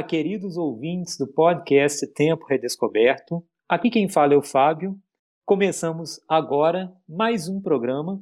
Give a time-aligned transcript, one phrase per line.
[0.00, 3.44] Olá, queridos ouvintes do podcast Tempo Redescoberto.
[3.68, 4.98] Aqui quem fala é o Fábio.
[5.44, 8.18] Começamos agora mais um programa,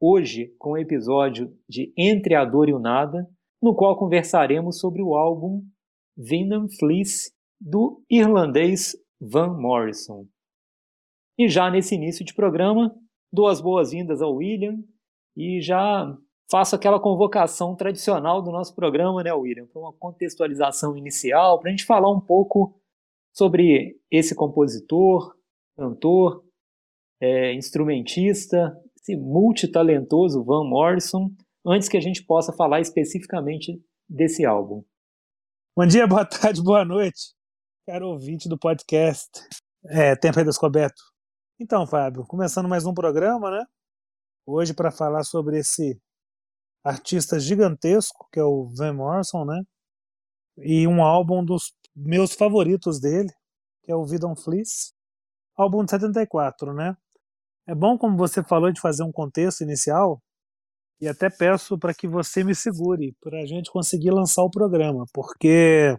[0.00, 3.28] hoje com o episódio de Entre a Dor e o Nada,
[3.60, 5.64] no qual conversaremos sobre o álbum
[6.16, 10.28] Venom Fleece do irlandês Van Morrison.
[11.36, 12.94] E já nesse início de programa,
[13.32, 14.78] dou as boas-vindas ao William
[15.36, 16.16] e já
[16.50, 21.72] faço aquela convocação tradicional do nosso programa, né, William, para uma contextualização inicial, para a
[21.72, 22.80] gente falar um pouco
[23.32, 25.34] sobre esse compositor,
[25.76, 26.44] cantor,
[27.20, 31.30] é, instrumentista, esse multitalentoso Van Morrison,
[31.66, 34.84] antes que a gente possa falar especificamente desse álbum.
[35.76, 37.34] Bom dia, boa tarde, boa noite,
[37.86, 39.30] caro ouvinte do podcast
[39.84, 41.02] é, Tempo Redescoberto.
[41.58, 43.64] Então, Fábio, começando mais um programa, né?
[44.46, 46.00] Hoje para falar sobre esse
[46.86, 49.62] artista gigantesco que é o Van Morrison, né?
[50.58, 53.30] E um álbum dos meus favoritos dele,
[53.82, 54.92] que é o Vidon Fleece,
[55.56, 56.96] álbum de 74, né?
[57.66, 60.22] É bom, como você falou, de fazer um contexto inicial,
[61.00, 65.04] e até peço para que você me segure, para a gente conseguir lançar o programa,
[65.12, 65.98] porque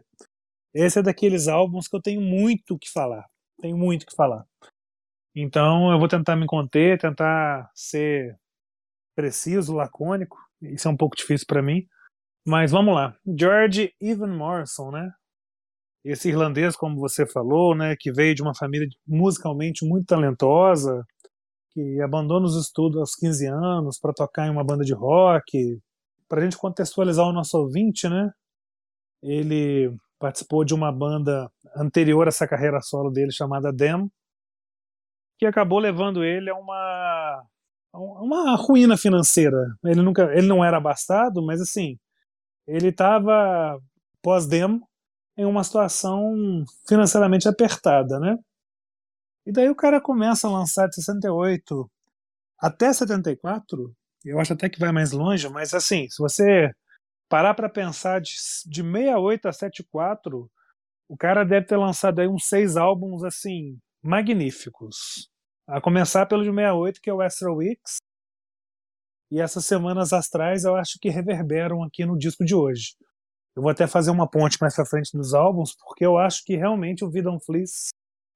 [0.74, 3.26] esse é daqueles álbuns que eu tenho muito o que falar.
[3.62, 4.46] Tenho muito o que falar.
[5.36, 8.40] Então eu vou tentar me conter, tentar ser
[9.16, 10.38] preciso, lacônico.
[10.62, 11.86] Isso é um pouco difícil para mim.
[12.46, 13.16] Mas vamos lá.
[13.38, 15.12] George Evan Morrison, né?
[16.04, 21.04] Esse irlandês, como você falou, né, que veio de uma família musicalmente muito talentosa,
[21.72, 25.80] que abandona os estudos aos 15 anos para tocar em uma banda de rock.
[26.30, 28.32] Para a gente contextualizar o nosso ouvinte, né?
[29.22, 34.10] Ele participou de uma banda anterior a essa carreira solo dele chamada Dem,
[35.38, 37.44] que acabou levando ele a uma
[37.94, 39.58] uma ruína financeira.
[39.84, 41.98] Ele nunca, ele não era abastado, mas assim,
[42.68, 43.80] ele estava
[44.22, 44.88] pós-demo
[45.38, 46.34] em uma situação
[46.88, 48.38] financeiramente apertada, né?
[49.46, 51.90] E daí o cara começa a lançar de 68
[52.60, 53.94] até 74,
[54.26, 56.72] eu acho até que vai mais longe, mas assim, se você
[57.30, 58.32] parar para pensar de,
[58.66, 60.50] de 68 a 74,
[61.08, 65.30] o cara deve ter lançado aí uns seis álbuns assim magníficos.
[65.68, 67.98] A começar pelo de 68, que é o Astral Weeks.
[69.30, 72.96] E essas semanas astrais eu acho que reverberam aqui no disco de hoje.
[73.54, 76.56] Eu vou até fazer uma ponte mais pra frente dos álbuns, porque eu acho que
[76.56, 77.90] realmente o Vidon Fleece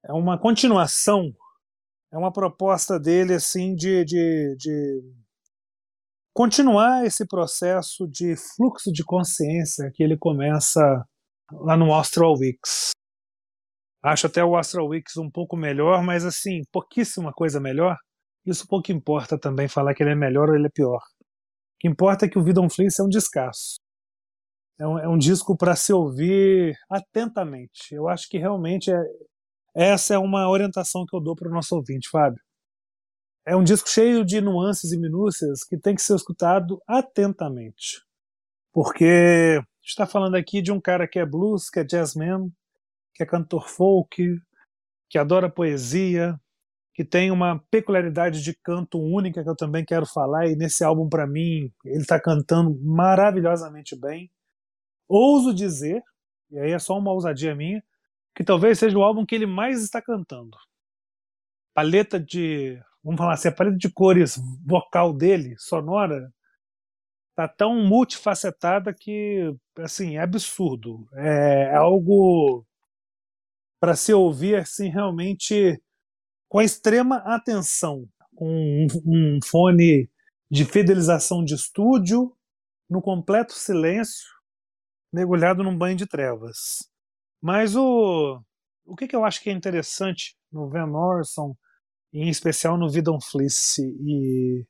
[0.04, 1.32] é uma continuação,
[2.12, 5.02] é uma proposta dele assim de, de, de
[6.34, 10.82] continuar esse processo de fluxo de consciência que ele começa
[11.52, 12.92] lá no Astral Weeks.
[14.04, 17.96] Acho até o Astral Weeks um pouco melhor, mas assim, pouquíssima coisa melhor.
[18.46, 20.98] Isso pouco importa também falar que ele é melhor ou ele é pior.
[20.98, 23.80] O que importa é que o Vidon Fleece é um descasso.
[24.80, 27.94] É um, é um disco para se ouvir atentamente.
[27.94, 29.00] Eu acho que realmente é,
[29.76, 32.42] essa é uma orientação que eu dou para o nosso ouvinte, Fábio.
[33.46, 38.02] É um disco cheio de nuances e minúcias que tem que ser escutado atentamente.
[38.72, 42.52] Porque está falando aqui de um cara que é blues, que é jazzman,
[43.14, 44.40] que é cantor folk,
[45.10, 46.40] que adora poesia,
[46.94, 51.08] que tem uma peculiaridade de canto única que eu também quero falar, e nesse álbum,
[51.08, 54.30] para mim, ele está cantando maravilhosamente bem.
[55.08, 56.02] Ouso dizer,
[56.50, 57.84] e aí é só uma ousadia minha,
[58.36, 60.58] que talvez seja o álbum que ele mais está cantando.
[61.74, 66.32] Paleta de, vamos falar assim, a paleta de cores vocal dele, sonora,
[67.36, 71.08] tá tão multifacetada que, assim, é absurdo.
[71.16, 72.66] É algo
[73.82, 75.82] para se ouvir assim realmente
[76.48, 80.08] com extrema atenção, com um, um fone
[80.52, 82.38] de fidelização de estúdio,
[82.88, 84.28] no completo silêncio,
[85.12, 86.90] mergulhado num banho de trevas.
[87.42, 88.40] Mas o,
[88.86, 91.56] o que, que eu acho que é interessante no Van Morrison,
[92.14, 94.64] em especial no Vidon Fleece, e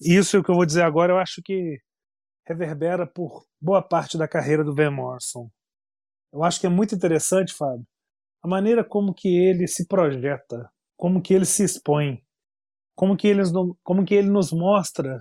[0.00, 1.80] isso que eu vou dizer agora, eu acho que
[2.46, 5.50] reverbera por boa parte da carreira do Van Morrison.
[6.32, 7.86] Eu acho que é muito interessante, Fábio,
[8.44, 12.22] a maneira como que ele se projeta, como que ele se expõe,
[12.94, 13.40] como que ele,
[13.82, 15.18] como que ele nos mostra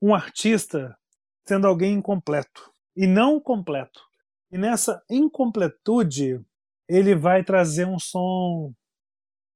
[0.00, 0.96] um artista
[1.44, 4.00] sendo alguém incompleto e não completo.
[4.48, 6.40] E nessa incompletude
[6.88, 8.72] ele vai trazer um som,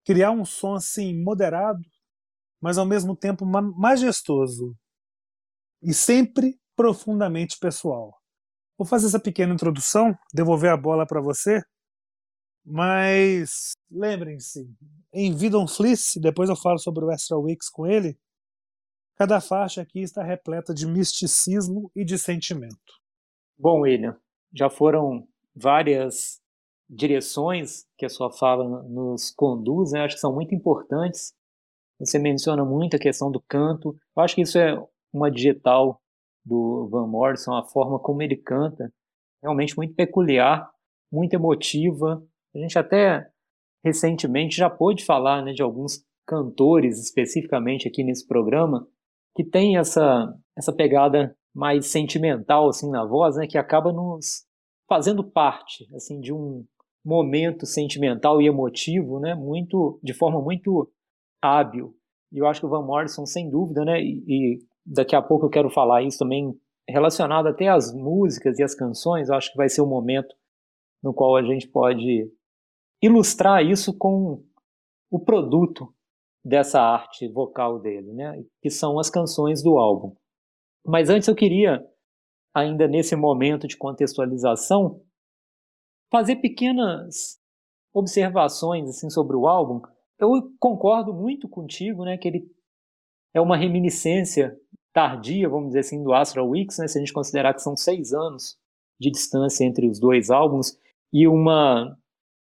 [0.04, 1.80] criar um som assim moderado,
[2.60, 4.76] mas ao mesmo tempo majestoso
[5.80, 8.20] e sempre profundamente pessoal.
[8.76, 11.62] Vou fazer essa pequena introdução, devolver a bola para você
[12.64, 14.68] mas lembrem-se,
[15.12, 18.18] em Vidon Fleece, depois eu falo sobre o Extra Weeks com ele,
[19.16, 23.00] Cada faixa aqui está repleta de misticismo e de sentimento.
[23.56, 24.16] Bom, William,
[24.52, 26.40] já foram várias
[26.90, 30.00] direções que a sua fala nos conduz, né?
[30.00, 31.32] acho que são muito importantes.
[32.00, 33.96] Você menciona muito a questão do canto.
[34.16, 34.76] Eu acho que isso é
[35.12, 36.00] uma digital
[36.44, 38.92] do Van Morrison, a forma como ele canta,
[39.40, 40.68] realmente muito peculiar,
[41.10, 42.20] muito emotiva.
[42.54, 43.26] A gente até
[43.84, 48.86] recentemente já pôde falar né, de alguns cantores especificamente aqui nesse programa
[49.36, 54.44] que tem essa, essa pegada mais sentimental assim na voz, né, que acaba nos
[54.88, 56.64] fazendo parte assim de um
[57.04, 60.90] momento sentimental e emotivo, né, muito de forma muito
[61.42, 61.94] hábil.
[62.32, 65.46] E eu acho que o Van Morrison, sem dúvida, né, e, e daqui a pouco
[65.46, 66.58] eu quero falar isso também
[66.88, 70.34] relacionado até às músicas e às canções, eu acho que vai ser o momento
[71.02, 72.30] no qual a gente pode
[73.04, 74.42] ilustrar isso com
[75.10, 75.94] o produto
[76.44, 80.14] dessa arte vocal dele, né, que são as canções do álbum.
[80.84, 81.84] Mas antes eu queria,
[82.54, 85.02] ainda nesse momento de contextualização,
[86.10, 87.40] fazer pequenas
[87.92, 89.80] observações assim sobre o álbum.
[90.18, 92.50] Eu concordo muito contigo, né, que ele
[93.32, 94.56] é uma reminiscência
[94.92, 98.12] tardia, vamos dizer assim, do Astral Weeks, né, se a gente considerar que são seis
[98.12, 98.56] anos
[99.00, 100.78] de distância entre os dois álbuns
[101.12, 101.98] e uma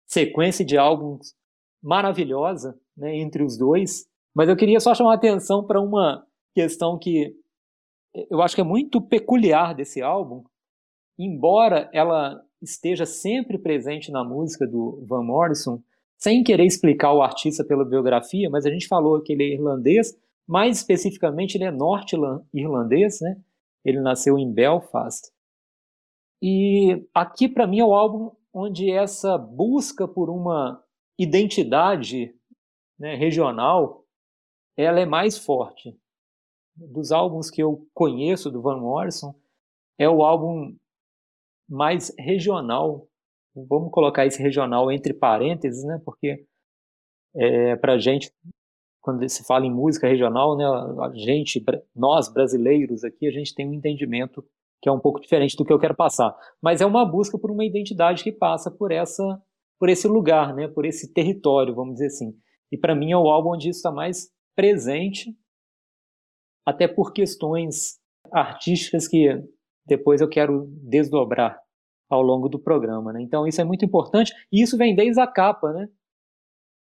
[0.07, 1.34] sequência de álbuns
[1.81, 4.06] maravilhosa né, entre os dois.
[4.34, 7.36] Mas eu queria só chamar a atenção para uma questão que
[8.30, 10.44] eu acho que é muito peculiar desse álbum,
[11.19, 15.81] embora ela esteja sempre presente na música do Van Morrison,
[16.18, 20.18] sem querer explicar o artista pela biografia, mas a gente falou que ele é irlandês,
[20.48, 23.38] mais especificamente ele é norte-irlandês, né?
[23.84, 25.30] Ele nasceu em Belfast.
[26.42, 30.81] E aqui para mim é o álbum onde essa busca por uma
[31.19, 32.34] identidade
[32.98, 34.06] né, regional
[34.78, 35.98] ela é mais forte.
[36.74, 39.34] Dos álbuns que eu conheço do Van Morrison,
[39.98, 40.75] é o álbum
[41.69, 43.07] mais regional.
[43.56, 46.01] Vamos colocar esse regional entre parênteses, né?
[46.04, 46.46] Porque
[47.34, 48.34] é, para gente,
[49.01, 51.63] quando se fala em música regional, né, a gente,
[51.96, 54.46] nós brasileiros aqui, a gente tem um entendimento
[54.86, 56.32] que é um pouco diferente do que eu quero passar.
[56.62, 59.24] Mas é uma busca por uma identidade que passa por essa,
[59.80, 60.68] por esse lugar, né?
[60.68, 62.38] Por esse território, vamos dizer assim.
[62.72, 65.36] E para mim é o álbum onde isso está mais presente,
[66.64, 68.00] até por questões
[68.32, 69.28] artísticas que
[69.88, 71.60] depois eu quero desdobrar
[72.08, 73.12] ao longo do programa.
[73.12, 73.24] Né?
[73.24, 75.74] Então isso é muito importante e isso vem desde a capa.
[75.74, 75.90] Né?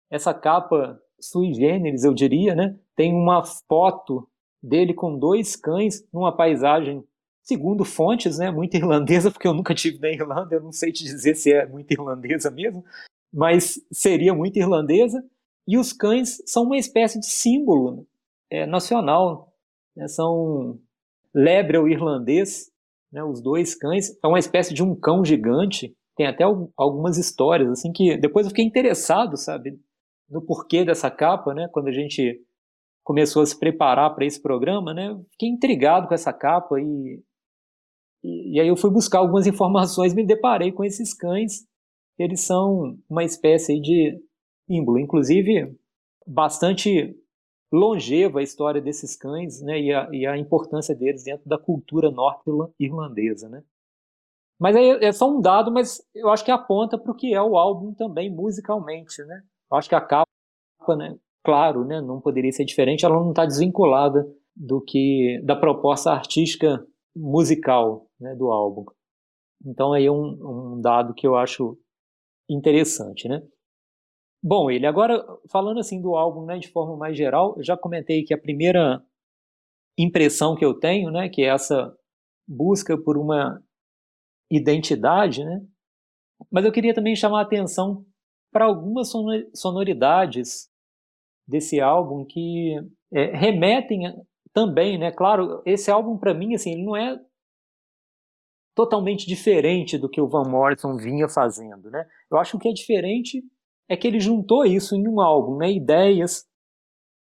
[0.08, 2.78] Essa capa sui generis, eu diria, né?
[2.94, 4.30] tem uma foto
[4.62, 7.04] dele com dois cães numa paisagem,
[7.50, 11.02] segundo fontes, né, muito irlandesa, porque eu nunca tive na Irlanda, eu não sei te
[11.02, 12.84] dizer se é muito irlandesa mesmo,
[13.32, 15.20] mas seria muito irlandesa.
[15.66, 18.06] E os cães são uma espécie de símbolo
[18.48, 19.52] é, nacional,
[19.96, 20.06] né?
[20.06, 20.78] são
[21.34, 22.70] lebre ao irlandês,
[23.12, 25.92] né, os dois cães, é uma espécie de um cão gigante.
[26.16, 26.44] Tem até
[26.76, 29.76] algumas histórias assim que depois eu fiquei interessado, sabe,
[30.28, 31.68] no porquê dessa capa, né?
[31.72, 32.40] Quando a gente
[33.02, 35.18] começou a se preparar para esse programa, né?
[35.32, 37.20] Fiquei intrigado com essa capa e,
[38.22, 41.66] e, e aí eu fui buscar algumas informações, me deparei com esses cães.
[42.18, 44.20] Eles são uma espécie de
[44.68, 45.74] símbolo, inclusive
[46.26, 47.16] bastante
[47.72, 52.10] longeva a história desses cães né, e, a, e a importância deles dentro da cultura
[52.10, 53.48] norte-irlandesa.
[53.48, 53.62] Né?
[54.58, 57.40] Mas é, é, só um dado, mas eu acho que aponta para o que é
[57.40, 59.22] o álbum também musicalmente.
[59.24, 59.42] Né?
[59.70, 60.26] Eu acho que a capa,
[60.96, 66.10] né, claro, né, não poderia ser diferente, ela não está desvinculada do que da proposta
[66.10, 68.84] artística musical né, do álbum.
[69.64, 71.78] Então aí é um, um dado que eu acho
[72.48, 73.42] interessante, né?
[74.42, 78.24] Bom, ele agora falando assim do álbum, né, de forma mais geral, eu já comentei
[78.24, 79.04] que a primeira
[79.98, 81.94] impressão que eu tenho, né, que é essa
[82.48, 83.62] busca por uma
[84.50, 85.64] identidade, né?
[86.50, 88.04] Mas eu queria também chamar a atenção
[88.50, 89.12] para algumas
[89.54, 90.68] sonoridades
[91.46, 92.74] desse álbum que
[93.12, 94.02] é, remetem
[94.52, 95.12] também, né?
[95.12, 97.20] Claro, esse álbum para mim assim, ele não é
[98.80, 102.06] totalmente diferente do que o Van Morrison vinha fazendo, né?
[102.30, 103.44] Eu acho que é diferente
[103.86, 105.70] é que ele juntou isso em um álbum, né?
[105.70, 106.46] ideias,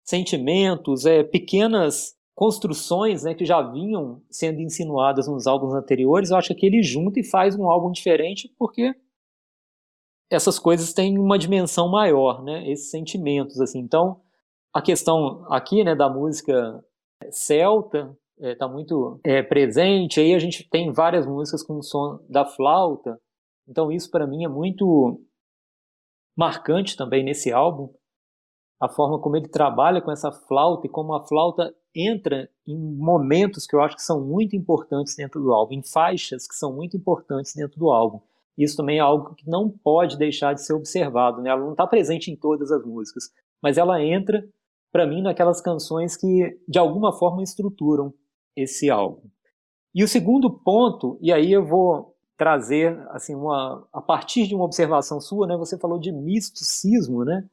[0.03, 6.31] sentimentos, é, pequenas construções né, que já vinham sendo insinuadas nos álbuns anteriores.
[6.31, 8.95] Eu acho que ele junta e faz um álbum diferente porque
[10.31, 12.67] essas coisas têm uma dimensão maior, né?
[12.71, 13.61] esses sentimentos.
[13.61, 13.79] assim.
[13.79, 14.19] Então,
[14.73, 16.83] a questão aqui né, da música
[17.29, 20.19] celta está é, tá muito é, presente.
[20.19, 23.19] Aí a gente tem várias músicas com o som da flauta.
[23.67, 25.21] Então, isso para mim é muito
[26.37, 27.89] marcante também nesse álbum.
[28.79, 33.65] a forma como ele trabalha com essa flauta e como a flauta entra em momentos
[33.65, 36.97] que eu acho que são muito importantes dentro do álbum, em faixas que são muito
[36.97, 38.19] importantes dentro do álbum.
[38.57, 41.49] Isso também é algo que não pode deixar de ser observado, né?
[41.49, 43.29] Ela não está presente em todas as músicas,
[43.61, 44.45] mas ela entra
[44.91, 48.13] para mim naquelas canções que de alguma forma estruturam
[48.55, 49.29] esse álbum.
[49.93, 54.65] E o segundo ponto, e aí eu vou trazer assim uma a partir de uma
[54.65, 55.55] observação sua, né?
[55.57, 57.47] Você falou de misticismo, né?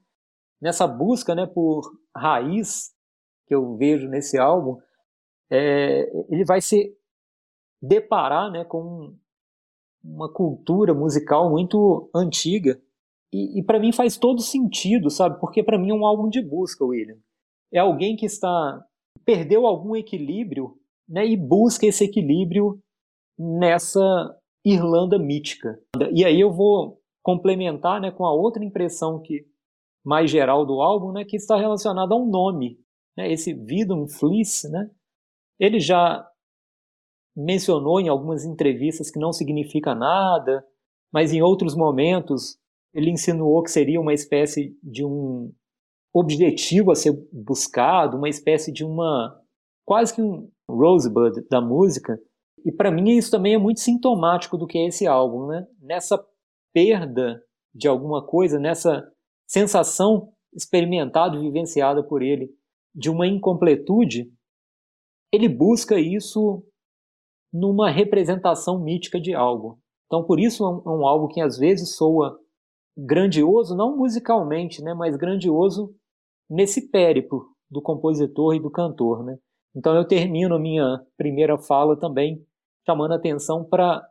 [0.60, 1.82] Nessa busca, né, por
[2.16, 2.92] raiz
[3.46, 4.78] que eu vejo nesse álbum,
[5.50, 6.96] é, ele vai se
[7.80, 9.14] deparar, né, com
[10.02, 12.80] uma cultura musical muito antiga
[13.32, 15.40] e, e para mim faz todo sentido, sabe?
[15.40, 17.18] Porque para mim é um álbum de busca, William
[17.72, 18.84] é alguém que está
[19.24, 20.76] perdeu algum equilíbrio
[21.08, 22.80] né, e busca esse equilíbrio
[23.38, 25.78] nessa Irlanda mítica.
[26.12, 29.46] E aí eu vou complementar né, com a outra impressão que
[30.04, 32.78] mais geral do álbum, né, que está relacionada a um nome,
[33.16, 34.90] né, esse Vidum Fleece, né,
[35.58, 36.28] ele já
[37.36, 40.66] mencionou em algumas entrevistas que não significa nada,
[41.12, 42.58] mas em outros momentos
[42.92, 45.52] ele insinuou que seria uma espécie de um
[46.12, 49.40] objetivo a ser buscado, uma espécie de uma
[49.84, 52.18] quase que um rosebud da música.
[52.64, 55.66] E para mim isso também é muito sintomático do que é esse álbum, né?
[55.80, 56.24] Nessa
[56.72, 57.42] perda
[57.74, 59.04] de alguma coisa, nessa
[59.46, 62.50] sensação experimentada e vivenciada por ele
[62.94, 64.30] de uma incompletude,
[65.32, 66.62] ele busca isso
[67.52, 69.78] numa representação mítica de algo.
[70.06, 72.38] Então, por isso é um, é um álbum que às vezes soa
[72.96, 75.94] grandioso, não musicalmente, né, mas grandioso
[76.50, 79.38] nesse périplo do compositor e do cantor, né?
[79.74, 82.44] Então eu termino a minha primeira fala também
[82.86, 84.02] chamando atenção para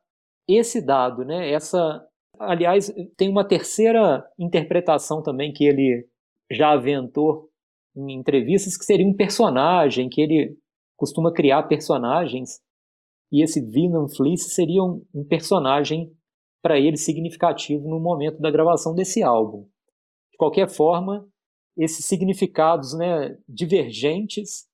[0.47, 1.51] esse dado, né?
[1.51, 2.03] Essa,
[2.39, 6.07] aliás, tem uma terceira interpretação também que ele
[6.51, 7.49] já aventou
[7.95, 10.57] em entrevistas que seria um personagem que ele
[10.97, 12.59] costuma criar personagens
[13.31, 16.11] e esse Venom Fleece seria um, um personagem
[16.61, 19.63] para ele significativo no momento da gravação desse álbum.
[20.31, 21.27] De qualquer forma,
[21.77, 24.67] esses significados né, divergentes,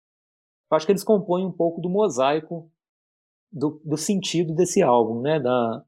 [0.69, 2.69] eu acho que eles compõem um pouco do mosaico
[3.51, 5.83] do, do sentido desse álbum, né, da,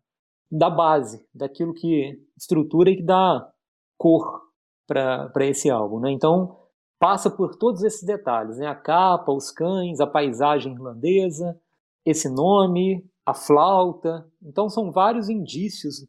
[0.51, 3.51] da base, daquilo que estrutura e que dá
[3.98, 4.41] cor
[4.88, 6.00] para esse álbum.
[6.00, 6.12] Né?
[6.12, 6.57] Então,
[6.98, 8.67] passa por todos esses detalhes, né?
[8.67, 11.59] a capa, os cães, a paisagem irlandesa,
[12.05, 14.25] esse nome, a flauta.
[14.41, 16.07] Então, são vários indícios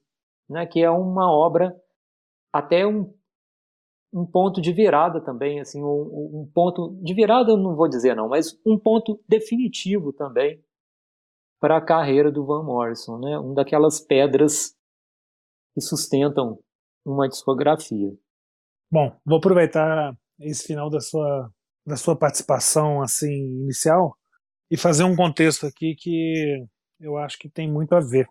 [0.49, 1.75] né, que é uma obra
[2.53, 3.13] até um
[4.13, 8.29] um ponto de virada também, assim, um, um, ponto de virada não vou dizer não,
[8.29, 10.63] mas um ponto definitivo também
[11.61, 13.39] para a carreira do Van Morrison, né?
[13.39, 14.75] Um daquelas pedras
[15.75, 16.59] que sustentam
[17.05, 18.11] uma discografia.
[18.91, 21.51] Bom, vou aproveitar esse final da sua
[21.87, 24.17] da sua participação assim inicial
[24.71, 26.65] e fazer um contexto aqui que
[27.01, 28.27] eu acho que tem muito a ver.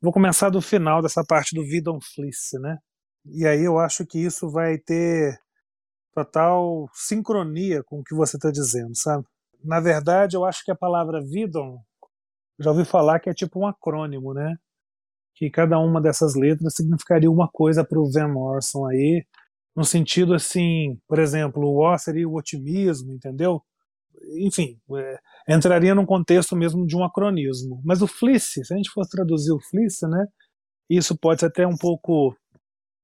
[0.00, 2.78] Vou começar do final dessa parte do Vidon Fleece, né?
[3.26, 5.38] E aí eu acho que isso vai ter
[6.14, 9.24] total sincronia com o que você está dizendo, sabe?
[9.64, 11.80] Na verdade, eu acho que a palavra Vidon,
[12.58, 14.56] já ouvi falar que é tipo um acrônimo, né?
[15.34, 19.24] Que cada uma dessas letras significaria uma coisa para o Van Morrison aí,
[19.74, 23.62] no sentido assim, por exemplo, o O seria o otimismo, entendeu?
[24.38, 25.18] Enfim, é,
[25.54, 27.80] entraria num contexto mesmo de um acronismo.
[27.84, 30.26] Mas o Fleece, se a gente fosse traduzir o Fleece, né?
[30.90, 32.36] Isso pode ser até um pouco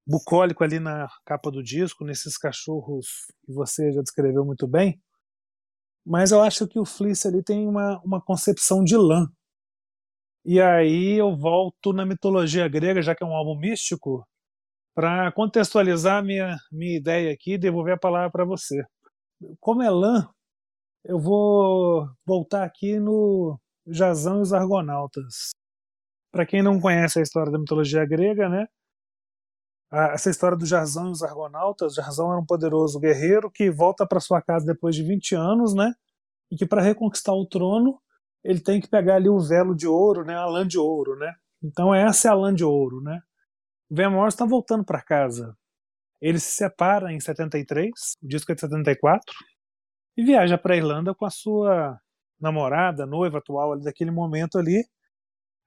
[0.08, 3.06] bucólico ali na capa do disco, nesses cachorros
[3.44, 4.98] que você já descreveu muito bem.
[6.04, 9.26] Mas eu acho que o Fleece ali tem uma, uma concepção de lã.
[10.44, 14.26] E aí eu volto na mitologia grega, já que é um álbum místico,
[14.94, 18.82] para contextualizar minha, minha ideia aqui e devolver a palavra para você.
[19.60, 20.26] Como é lã,
[21.04, 25.50] eu vou voltar aqui no Jazão e os Argonautas.
[26.32, 28.66] Para quem não conhece a história da mitologia grega, né?
[29.90, 31.94] Essa história do Jarzão e os Argonautas.
[31.94, 35.92] Jarzão era um poderoso guerreiro que volta para sua casa depois de 20 anos, né?
[36.50, 38.00] E que para reconquistar o trono,
[38.44, 40.34] ele tem que pegar ali o velo de ouro, né?
[40.34, 41.34] A lã de ouro, né?
[41.62, 43.20] Então essa é a lã de ouro, né?
[43.90, 45.56] Van está voltando para casa.
[46.20, 47.90] Ele se separa em 73,
[48.22, 49.24] o disco é de 74,
[50.16, 51.98] e viaja para a Irlanda com a sua
[52.40, 54.84] namorada, noiva atual ali daquele momento ali,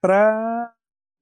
[0.00, 0.72] para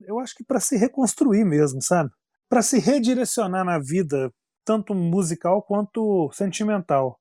[0.00, 2.11] eu acho que para se reconstruir mesmo, sabe?
[2.50, 4.33] Para se redirecionar na vida,
[4.64, 7.21] tanto musical quanto sentimental.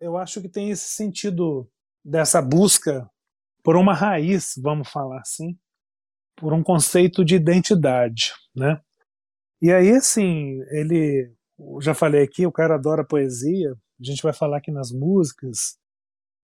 [0.00, 1.68] Eu acho que tem esse sentido
[2.04, 3.10] dessa busca
[3.64, 5.58] por uma raiz, vamos falar assim,
[6.36, 8.80] por um conceito de identidade, né?
[9.60, 11.34] E aí, assim, ele
[11.80, 13.72] já falei aqui, o cara adora poesia.
[13.72, 15.76] A gente vai falar aqui nas músicas.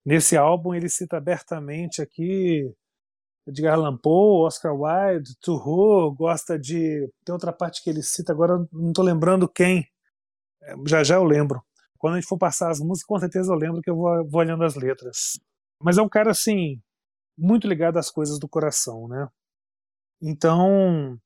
[0.05, 2.75] Nesse álbum ele cita abertamente aqui
[3.47, 8.67] Edgar Allan Poe, Oscar Wilde, Thoreau, gosta de tem outra parte que ele cita agora
[8.73, 9.87] não estou lembrando quem.
[10.63, 11.63] É, já já eu lembro.
[11.99, 14.41] Quando a gente for passar as músicas, com certeza eu lembro que eu vou, vou
[14.41, 15.39] olhando as letras.
[15.81, 16.81] Mas é um cara assim
[17.37, 19.29] muito ligado às coisas do coração, né?
[20.23, 21.19] Então,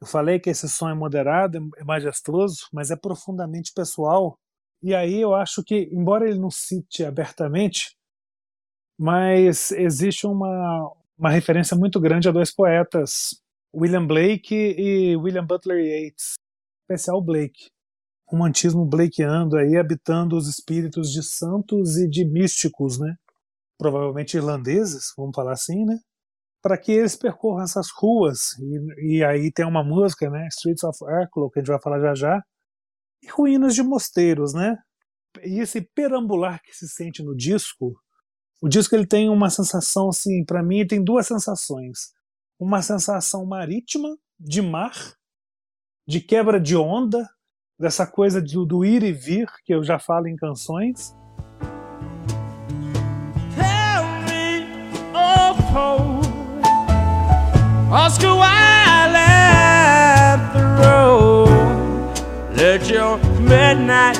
[0.00, 4.38] eu falei que esse som é moderado, é majestoso, mas é profundamente pessoal.
[4.82, 7.96] E aí eu acho que, embora ele não cite abertamente,
[9.00, 13.30] mas existe uma, uma referência muito grande a dois poetas,
[13.74, 16.34] William Blake e William Butler Yeats,
[16.82, 17.70] especial Blake.
[18.28, 23.16] Romantismo blakeando aí, habitando os espíritos de santos e de místicos, né?
[23.78, 25.98] Provavelmente irlandeses, vamos falar assim, né?
[26.62, 28.52] para que eles percorram essas ruas.
[28.58, 30.46] E, e, aí tem uma música, né?
[30.48, 32.42] Streets of Arklow, que a gente vai falar já já.
[33.22, 34.76] E ruínas de mosteiros, né?
[35.42, 37.94] E esse perambular que se sente no disco,
[38.60, 42.12] o disco ele tem uma sensação assim, para mim tem duas sensações.
[42.58, 45.14] Uma sensação marítima, de mar,
[46.06, 47.26] de quebra de onda,
[47.78, 51.14] dessa coisa do, do ir e vir, que eu já falo em canções.
[60.92, 61.44] Oh.
[62.56, 64.18] Let your midnight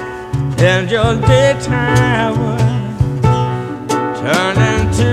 [0.59, 2.70] and your daytime
[4.31, 5.11] turn into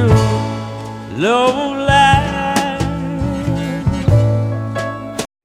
[1.20, 2.38] low light.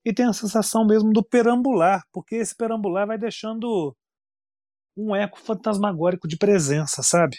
[0.05, 3.97] E tem a sensação mesmo do perambular, porque esse perambular vai deixando
[4.97, 7.37] um eco fantasmagórico de presença, sabe?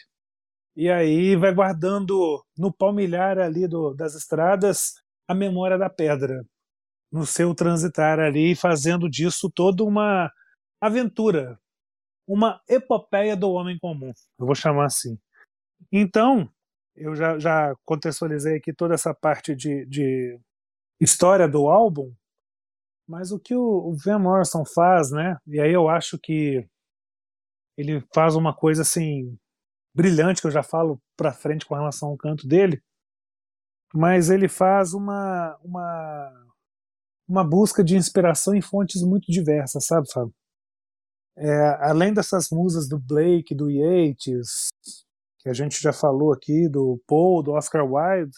[0.76, 4.94] E aí vai guardando no palmilhar ali do, das estradas
[5.28, 6.44] a memória da pedra
[7.12, 10.32] no seu transitar ali, fazendo disso toda uma
[10.82, 11.60] aventura,
[12.28, 15.16] uma epopeia do homem comum, eu vou chamar assim.
[15.92, 16.50] Então,
[16.96, 20.40] eu já, já contextualizei aqui toda essa parte de, de
[21.00, 22.14] história do álbum,
[23.08, 25.38] mas o que o, o Van Morrison faz, né?
[25.48, 26.68] E aí eu acho que
[27.78, 29.38] ele faz uma coisa assim
[29.96, 32.82] brilhante que eu já falo para frente com relação ao canto dele,
[33.94, 36.48] mas ele faz uma, uma,
[37.28, 40.34] uma busca de inspiração em fontes muito diversas, sabe, Fábio?
[41.36, 44.70] É, além dessas musas do Blake, do Yeats,
[45.44, 48.36] que a gente já falou aqui, do Paul, do Oscar Wilde,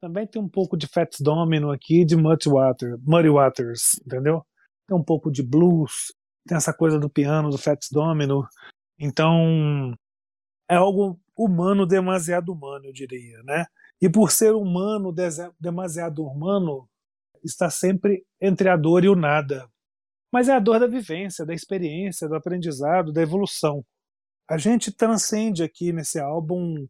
[0.00, 4.44] também tem um pouco de Fats Domino aqui, de Muddy, Water, Muddy Waters, entendeu?
[4.86, 6.12] Tem um pouco de blues,
[6.46, 8.46] tem essa coisa do piano, do Fats Domino.
[8.98, 9.94] Então,
[10.68, 13.66] é algo humano, demasiado humano, eu diria, né?
[14.00, 15.14] E por ser humano,
[15.58, 16.88] demasiado humano,
[17.44, 19.68] está sempre entre a dor e o nada.
[20.32, 23.84] Mas é a dor da vivência, da experiência, do aprendizado, da evolução.
[24.48, 26.86] A gente transcende aqui nesse álbum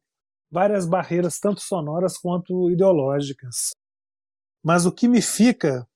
[0.50, 3.70] várias barreiras, tanto sonoras quanto ideológicas.
[4.62, 5.88] Mas o que me fica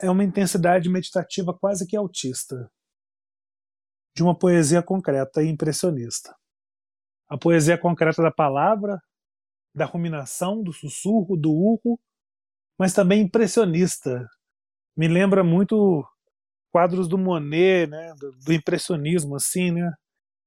[0.00, 2.70] é uma intensidade meditativa quase que autista,
[4.16, 6.34] de uma poesia concreta e impressionista.
[7.28, 9.00] A poesia concreta da palavra,
[9.74, 12.00] da ruminação, do sussurro, do urro,
[12.76, 14.28] mas também impressionista.
[14.96, 16.04] Me lembra muito
[16.72, 19.92] quadros do Monet, né, do, do impressionismo, assim, né?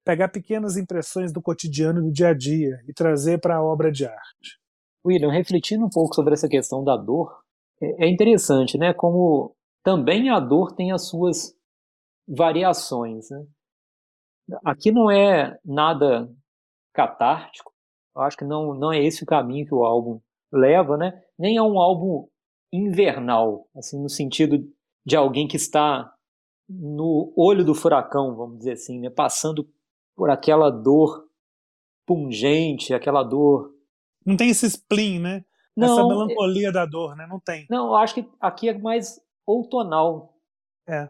[0.06, 4.06] Pegar pequenas impressões do cotidiano do dia a dia e trazer para a obra de
[4.06, 4.60] arte.
[5.06, 7.44] William, refletindo um pouco sobre essa questão da dor,
[7.82, 8.94] é, é interessante, né?
[8.94, 11.56] Como também a dor tem as suas
[12.28, 13.46] variações, né?
[14.66, 16.30] Aqui não é nada
[16.94, 17.72] catártico,
[18.16, 20.20] acho que não, não é esse o caminho que o álbum
[20.52, 21.22] leva, né?
[21.38, 22.28] Nem é um álbum
[22.72, 24.58] invernal, assim, no sentido
[25.06, 26.14] de alguém que está
[26.70, 29.10] no olho do furacão, vamos dizer assim, né?
[29.10, 29.68] Passando
[30.16, 31.28] por aquela dor
[32.06, 33.74] pungente, aquela dor.
[34.26, 35.46] Não tem esse spleen, né?
[35.76, 36.72] Não, Essa melancolia é...
[36.72, 37.26] da dor, né?
[37.28, 37.66] Não tem.
[37.70, 40.38] Não, eu acho que aqui é mais outonal.
[40.88, 41.10] É.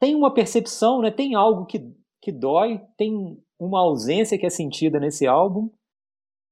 [0.00, 1.10] Tem uma percepção, né?
[1.10, 5.70] Tem algo que, que dói, tem uma ausência que é sentida nesse álbum,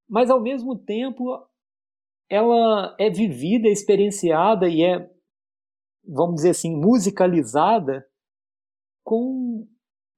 [0.08, 1.46] mas ao mesmo tempo
[2.28, 5.08] ela é vivida, experienciada e é,
[6.04, 8.04] vamos dizer assim, musicalizada
[9.04, 9.45] com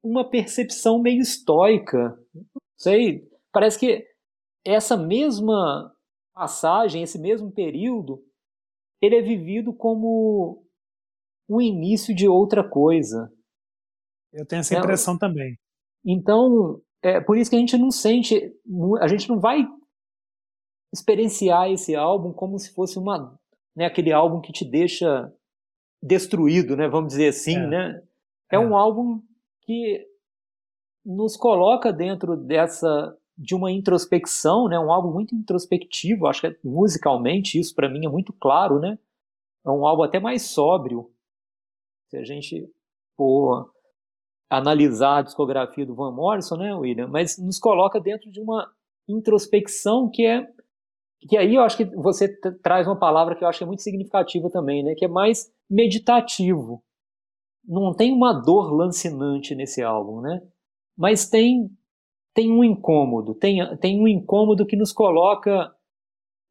[0.02, 2.18] uma percepção meio estoica.
[2.34, 2.44] Não
[2.76, 4.06] sei, parece que
[4.64, 5.92] essa mesma
[6.34, 8.22] passagem, esse mesmo período,
[9.00, 10.64] ele é vivido como
[11.48, 13.32] o início de outra coisa.
[14.32, 15.58] Eu tenho essa impressão é, também.
[16.04, 18.52] Então, é por isso que a gente não sente,
[19.00, 19.66] a gente não vai
[20.92, 23.38] experienciar esse álbum como se fosse uma,
[23.74, 25.32] né, aquele álbum que te deixa
[26.02, 27.66] destruído, né, vamos dizer assim, é.
[27.66, 28.02] né?
[28.50, 29.20] é, é um álbum
[29.68, 30.06] que
[31.04, 34.80] nos coloca dentro dessa de uma introspecção, né?
[34.80, 38.98] Um álbum muito introspectivo, acho que musicalmente isso para mim é muito claro, né?
[39.64, 41.12] É um álbum até mais sóbrio.
[42.08, 42.66] Se a gente
[43.14, 43.70] for
[44.48, 47.06] analisar a discografia do Van Morrison, né, William?
[47.06, 48.72] Mas nos coloca dentro de uma
[49.06, 50.48] introspecção que é
[51.28, 52.28] que aí eu acho que você
[52.62, 54.94] traz uma palavra que eu acho que é muito significativa também, né?
[54.94, 56.82] Que é mais meditativo.
[57.68, 60.42] Não tem uma dor lancinante nesse álbum, né?
[60.96, 61.70] Mas tem
[62.34, 65.74] tem um incômodo, tem, tem um incômodo que nos coloca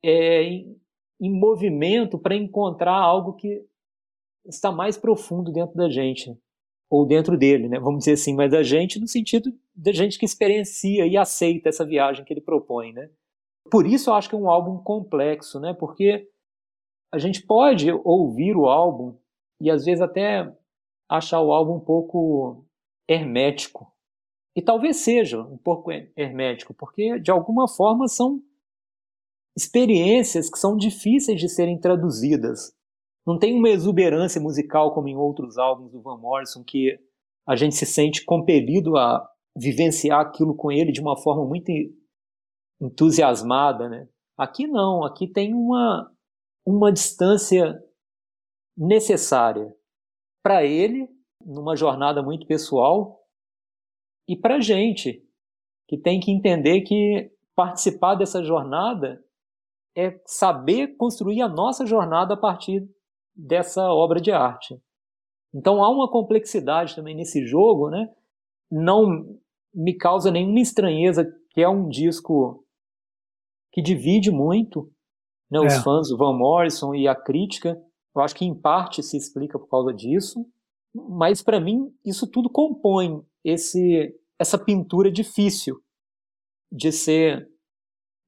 [0.04, 0.78] é, em,
[1.22, 3.66] em movimento para encontrar algo que
[4.46, 6.38] está mais profundo dentro da gente
[6.90, 7.80] ou dentro dele, né?
[7.80, 11.86] Vamos dizer assim, mas da gente no sentido da gente que experiencia e aceita essa
[11.86, 13.10] viagem que ele propõe, né?
[13.72, 15.74] Por isso eu acho que é um álbum complexo, né?
[15.74, 16.28] Porque
[17.14, 19.18] a gente pode ouvir o álbum
[19.62, 20.54] e às vezes até
[21.10, 22.66] achar o álbum um pouco
[23.08, 23.92] hermético.
[24.56, 28.42] E talvez seja um pouco hermético, porque de alguma forma são
[29.56, 32.76] experiências que são difíceis de serem traduzidas.
[33.26, 37.00] Não tem uma exuberância musical como em outros álbuns do Van Morrison que
[37.48, 41.72] a gente se sente compelido a vivenciar aquilo com ele de uma forma muito
[42.80, 44.08] entusiasmada, né?
[44.38, 46.12] Aqui não, aqui tem uma,
[46.66, 47.82] uma distância
[48.78, 49.74] necessária
[50.48, 51.10] para ele,
[51.46, 53.20] numa jornada muito pessoal,
[54.30, 55.22] e para a gente,
[55.90, 59.22] que tem que entender que participar dessa jornada
[59.94, 62.88] é saber construir a nossa jornada a partir
[63.36, 64.82] dessa obra de arte.
[65.54, 68.08] Então há uma complexidade também nesse jogo, né?
[68.72, 69.38] Não
[69.74, 72.66] me causa nenhuma estranheza que é um disco
[73.74, 74.90] que divide muito
[75.52, 75.84] né, os é.
[75.84, 77.78] fãs do Van Morrison e a crítica.
[78.18, 80.46] Eu acho que em parte se explica por causa disso,
[80.94, 85.82] mas para mim isso tudo compõe esse essa pintura difícil
[86.72, 87.50] de ser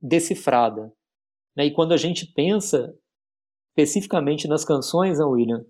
[0.02, 0.92] decifrada.
[1.56, 1.66] Né?
[1.66, 2.96] E quando a gente pensa
[3.70, 5.64] especificamente nas canções, né, William,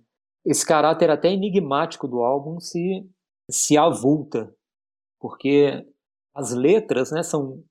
[0.45, 3.05] esse caráter até enigmático do álbum se,
[3.51, 4.55] se avulta,
[5.19, 5.86] porque
[6.34, 7.63] as letras né, são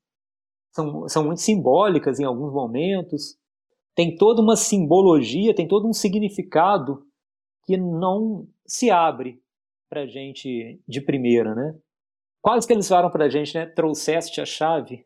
[0.74, 3.37] são, são muito simbólicas em alguns momentos,
[3.98, 7.02] tem toda uma simbologia, tem todo um significado
[7.66, 9.40] que não se abre
[9.90, 11.74] para gente de primeira, né?
[12.40, 13.66] Quase que eles falaram para gente, né?
[13.66, 15.04] Trouxeste a chave.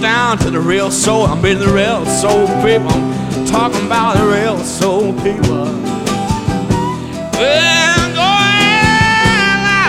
[0.00, 1.26] down to the real soul.
[1.26, 3.21] I'm in the real soul people.
[3.52, 5.68] Talking about the real soul people.
[7.36, 8.62] And going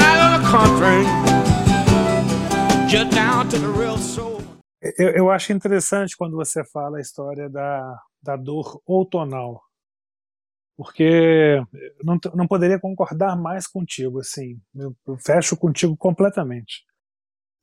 [0.06, 1.02] out of the country,
[2.89, 4.41] just down to the real soul.
[4.97, 9.62] Eu, eu acho interessante quando você fala a história da, da dor outonal,
[10.76, 11.63] porque
[12.04, 16.84] não, não poderia concordar mais contigo, assim, eu fecho contigo completamente.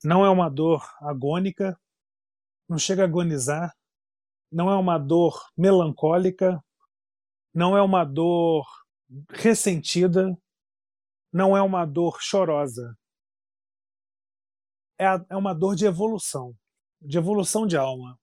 [0.03, 1.79] Não é uma dor agônica,
[2.67, 3.71] não chega a agonizar,
[4.51, 6.63] não é uma dor melancólica,
[7.53, 8.65] não é uma dor
[9.29, 10.37] ressentida,
[11.31, 12.97] não é uma dor chorosa.
[14.99, 16.55] É, é uma dor de evolução,
[17.01, 18.19] de evolução de alma.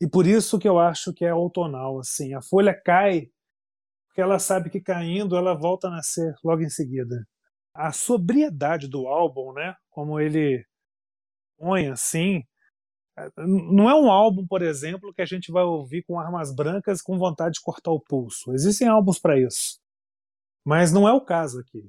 [0.00, 3.30] E por isso que eu acho que é outonal, assim, a folha cai
[4.14, 7.26] porque ela sabe que caindo ela volta a nascer logo em seguida.
[7.74, 10.64] A sobriedade do álbum, né, como ele
[11.58, 12.44] põe assim,
[13.36, 17.18] não é um álbum, por exemplo, que a gente vai ouvir com armas brancas com
[17.18, 18.52] vontade de cortar o pulso.
[18.52, 19.78] Existem álbuns para isso.
[20.64, 21.88] Mas não é o caso aqui.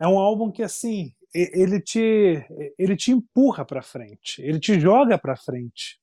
[0.00, 2.44] É um álbum que assim, ele te
[2.78, 5.98] ele te empurra para frente, ele te joga para frente.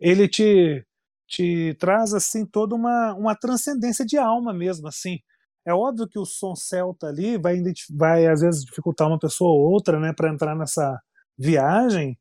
[0.00, 0.86] Ele te
[1.28, 5.18] te traz assim toda uma uma transcendência de alma mesmo, assim.
[5.66, 7.56] É óbvio que o som celta ali vai
[7.96, 11.00] vai às vezes dificultar uma pessoa ou outra, né, para entrar nessa
[11.38, 12.18] viagem,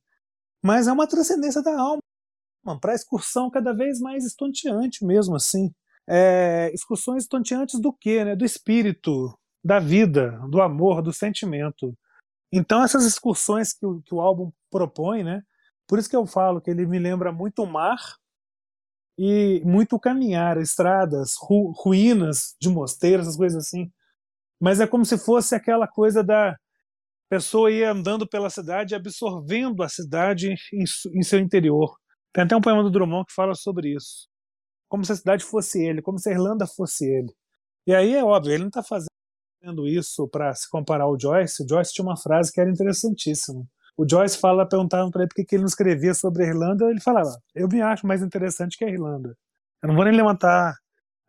[0.64, 2.02] mas é uma transcendência da alma
[2.80, 5.74] para excursão cada vez mais estonteante mesmo assim.
[6.08, 8.24] É, excursões estonteantes do quê?
[8.24, 8.36] Né?
[8.36, 11.98] Do espírito, da vida, do amor, do sentimento.
[12.52, 15.42] Então essas excursões que o, que o álbum propõe, né?
[15.88, 18.00] Por isso que eu falo que ele me lembra muito o mar
[19.18, 23.92] e muito caminhar, estradas, ru, ruínas de mosteiros, essas coisas assim.
[24.60, 26.58] Mas é como se fosse aquela coisa da
[27.32, 30.84] pessoa ia andando pela cidade absorvendo a cidade em,
[31.16, 31.96] em, seu interior.
[32.34, 34.28] Tem até um poema do Drummond que fala sobre isso.
[34.90, 37.34] Como se a cidade fosse ele, como se a Irlanda fosse ele.
[37.88, 41.70] E aí é óbvio, ele não está fazendo isso para se comparar ao Joyce, o
[41.70, 43.64] Joyce tinha uma frase que era interessantíssima.
[43.96, 47.00] O Joyce fala, perguntavam para ele por que ele não escrevia sobre a Irlanda, ele
[47.00, 49.38] falava: Eu me acho mais interessante que a Irlanda.
[49.82, 50.76] Eu não vou nem levantar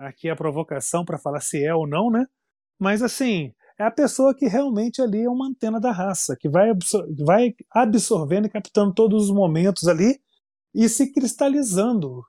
[0.00, 2.26] aqui a provocação para falar se é ou não, né?
[2.78, 6.70] Mas assim, é a pessoa que realmente ali é uma antena da raça, que vai,
[6.70, 10.20] absor vai absorvendo e captando todos os momentos ali
[10.74, 12.22] e se cristalizando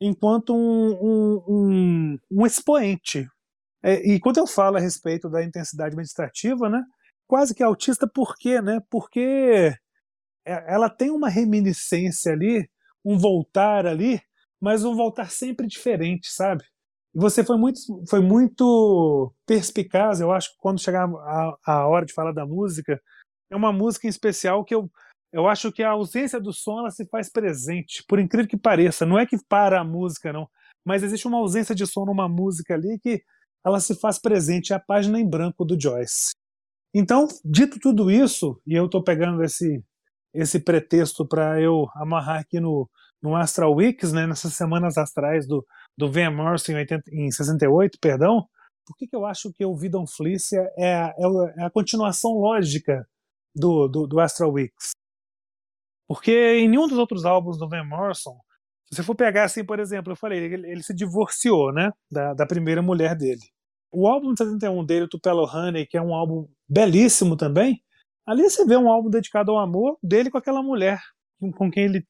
[0.00, 3.26] enquanto um, um, um, um expoente.
[3.82, 6.82] É, e quando eu falo a respeito da intensidade meditativa, né,
[7.26, 8.60] quase que autista, por quê?
[8.60, 8.80] Né?
[8.90, 9.72] Porque
[10.44, 12.68] é, ela tem uma reminiscência ali,
[13.04, 14.20] um voltar ali,
[14.60, 16.64] mas um voltar sempre diferente, sabe?
[17.16, 22.12] E você foi muito, foi muito perspicaz, eu acho, quando chegar a, a hora de
[22.12, 23.00] falar da música.
[23.50, 24.90] É uma música em especial que eu,
[25.32, 29.06] eu acho que a ausência do som ela se faz presente, por incrível que pareça.
[29.06, 30.46] Não é que para a música, não,
[30.84, 33.22] mas existe uma ausência de som numa música ali que
[33.64, 36.32] ela se faz presente, é a página em branco do Joyce.
[36.94, 39.82] Então, dito tudo isso, e eu estou pegando esse,
[40.34, 42.86] esse pretexto para eu amarrar aqui no,
[43.22, 47.98] no Astral Weeks, né, nessas semanas astrais do, do Van Morrison em, 80, em 68,
[48.00, 48.46] perdão,
[48.86, 51.12] por que, que eu acho que o Vidon Fleece é, é,
[51.58, 53.06] é, a continuação lógica
[53.54, 54.92] do, do, do Astral Weeks?
[56.06, 58.38] Porque em nenhum dos outros álbuns do Van Morrison,
[58.88, 62.32] se você for pegar assim, por exemplo, eu falei, ele, ele se divorciou, né, da,
[62.34, 63.42] da primeira mulher dele.
[63.90, 67.82] O álbum de 71 dele, Tupelo Honey, que é um álbum belíssimo também,
[68.24, 71.00] ali você vê um álbum dedicado ao amor dele com aquela mulher
[71.38, 72.06] com quem ele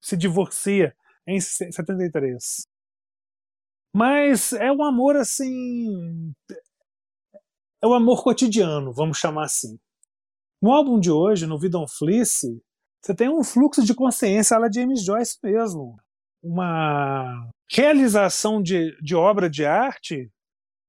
[0.00, 0.94] se divorcia
[1.26, 2.66] em 73.
[3.94, 6.34] Mas é um amor assim.
[7.80, 9.78] É um amor cotidiano, vamos chamar assim.
[10.60, 12.60] No álbum de hoje, no Vidon Fleece,
[13.00, 15.96] você tem um fluxo de consciência lá James Joyce mesmo.
[16.42, 20.28] Uma realização de, de obra de arte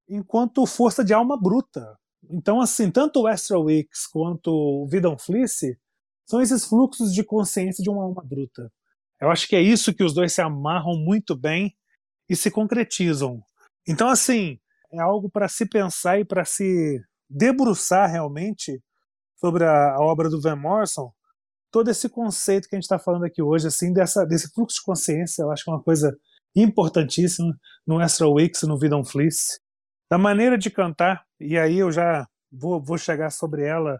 [0.09, 1.95] enquanto força de alma bruta.
[2.27, 5.77] Então, assim, tanto o Astral Weeks quanto o Vidon Fleece
[6.25, 8.71] são esses fluxos de consciência de uma alma bruta.
[9.21, 11.75] Eu acho que é isso que os dois se amarram muito bem
[12.29, 13.41] e se concretizam.
[13.87, 14.59] Então, assim,
[14.91, 18.81] é algo para se pensar e para se debruçar realmente
[19.37, 21.11] sobre a, a, obra do Van Morrison,
[21.71, 24.83] todo esse conceito que a gente está falando aqui hoje, assim, dessa, desse fluxo de
[24.83, 26.15] consciência, eu acho que é uma coisa
[26.55, 27.53] importantíssima
[27.85, 29.59] no Astral Weeks e no Vidon Fleece
[30.09, 33.99] da maneira de cantar, e aí eu já vou, vou chegar sobre ela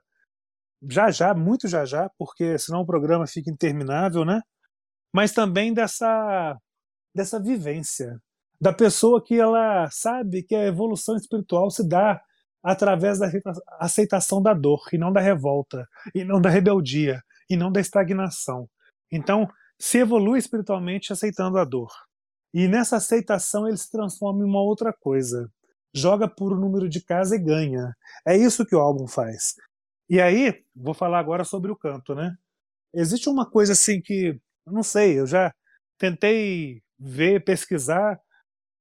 [0.90, 4.42] já já, muito já já, porque senão o programa fica interminável, né?
[5.14, 6.58] Mas também dessa
[7.16, 8.20] dessa vivência
[8.60, 12.22] da pessoa que ela sabe que a evolução espiritual se dá
[12.64, 13.30] através da
[13.80, 18.68] aceitação da dor e não da revolta, e não da rebeldia, e não da estagnação.
[19.12, 19.48] Então,
[19.80, 21.92] se evolui espiritualmente aceitando a dor.
[22.54, 25.50] E nessa aceitação ele se transforma em uma outra coisa
[25.96, 27.96] joga por um número de casa e ganha.
[28.28, 29.56] É isso que o álbum faz.
[30.10, 32.36] E aí, vou falar agora sobre o canto, né?
[32.94, 35.54] Existe uma coisa assim que, não sei, eu já
[35.98, 38.20] tentei ver, pesquisar,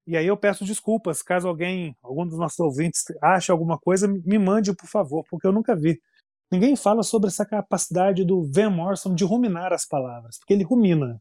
[0.06, 4.38] e aí eu peço desculpas caso alguém, algum dos nossos ouvintes ache alguma coisa, me
[4.38, 5.98] mande, por favor, porque eu nunca vi.
[6.52, 11.20] Ninguém fala sobre essa capacidade do Van Morrison de ruminar as palavras, porque ele rumina.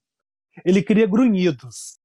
[0.66, 1.98] Ele cria grunhidos.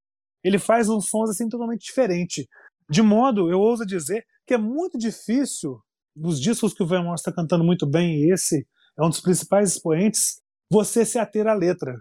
[0.43, 2.47] Ele faz uns sons assim totalmente diferentes.
[2.89, 5.81] De modo, eu ouso dizer que é muito difícil,
[6.17, 9.21] nos discos que o Van Morrison está cantando muito bem, e esse é um dos
[9.21, 12.01] principais expoentes, você se ater à letra.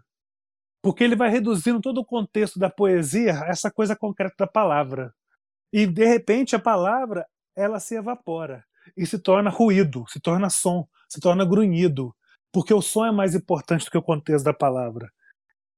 [0.88, 5.14] Porque ele vai reduzindo todo o contexto da poesia a essa coisa concreta da palavra.
[5.70, 8.64] E, de repente, a palavra ela se evapora
[8.96, 12.16] e se torna ruído, se torna som, se torna grunhido,
[12.54, 15.12] porque o som é mais importante do que o contexto da palavra.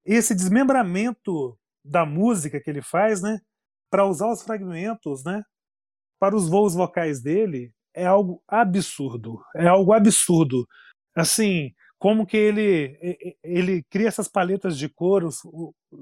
[0.06, 3.41] Esse desmembramento da música que ele faz, né,
[3.89, 5.43] para usar os fragmentos, né,
[6.19, 9.43] para os voos vocais dele, é algo absurdo.
[9.56, 10.67] É algo absurdo.
[11.15, 15.27] Assim, como que ele ele cria essas paletas de cor,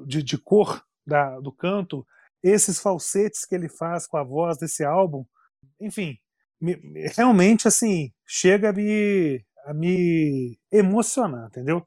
[0.05, 2.05] de, de cor da, do canto,
[2.43, 5.25] esses falsetes que ele faz com a voz desse álbum,
[5.81, 6.17] enfim,
[6.62, 6.75] me,
[7.15, 11.86] realmente assim chega a me, a me emocionar, entendeu?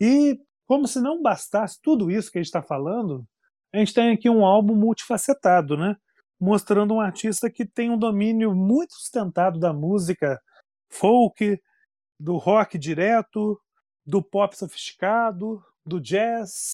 [0.00, 3.26] E como se não bastasse tudo isso que a gente está falando,
[3.72, 5.96] a gente tem aqui um álbum multifacetado, né?
[6.40, 10.40] Mostrando um artista que tem um domínio muito sustentado da música
[10.90, 11.58] folk,
[12.18, 13.60] do rock direto,
[14.04, 16.72] do pop sofisticado, do jazz,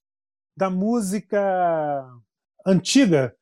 [0.56, 1.40] da música
[2.66, 3.34] antiga.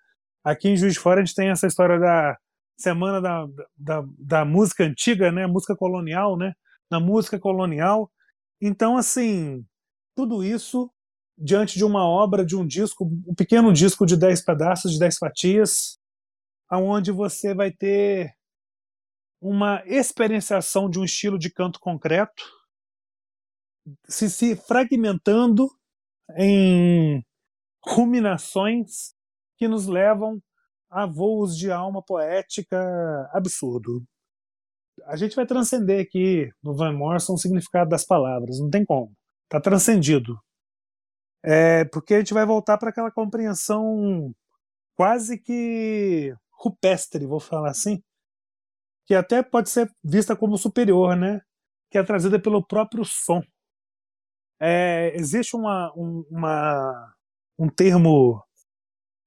[0.42, 2.38] Aqui em Juiz de Fora a gente tem essa história da
[2.78, 5.46] semana da, da, da música antiga, né?
[5.46, 6.54] Música colonial, né?
[6.90, 8.10] Na música colonial.
[8.60, 9.64] Então, assim,
[10.14, 10.90] tudo isso
[11.36, 15.18] diante de uma obra, de um disco, um pequeno disco de 10 pedaços, de 10
[15.18, 15.98] fatias,
[16.68, 18.34] aonde você vai ter
[19.40, 22.44] uma experienciação de um estilo de canto concreto,
[24.06, 25.68] se, se fragmentando
[26.36, 27.24] em
[27.82, 29.14] ruminações
[29.56, 30.40] que nos levam
[30.90, 32.78] a voos de alma poética
[33.32, 34.02] absurdo.
[35.06, 39.12] A gente vai transcender aqui no Van Morrison o significado das palavras, não tem como.
[39.44, 40.38] Está transcendido.
[41.42, 44.34] É, porque a gente vai voltar para aquela compreensão
[44.94, 48.02] quase que rupestre, vou falar assim,
[49.10, 51.40] que até pode ser vista como superior, né?
[51.90, 53.42] Que é trazida pelo próprio som.
[54.60, 57.12] É, existe uma, um, uma,
[57.58, 58.40] um termo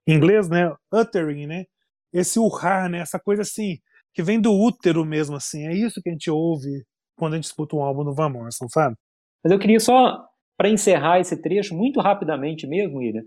[0.08, 0.74] em inglês, né?
[0.89, 1.65] Uttering, né?
[2.13, 3.00] Esse urrar, né?
[3.00, 3.78] Essa coisa assim,
[4.13, 5.67] que vem do útero mesmo, assim.
[5.67, 6.86] É isso que a gente ouve
[7.17, 8.96] quando a gente escuta um álbum do Van Morrison, sabe?
[9.43, 13.26] Mas eu queria só, para encerrar esse trecho, muito rapidamente mesmo, William,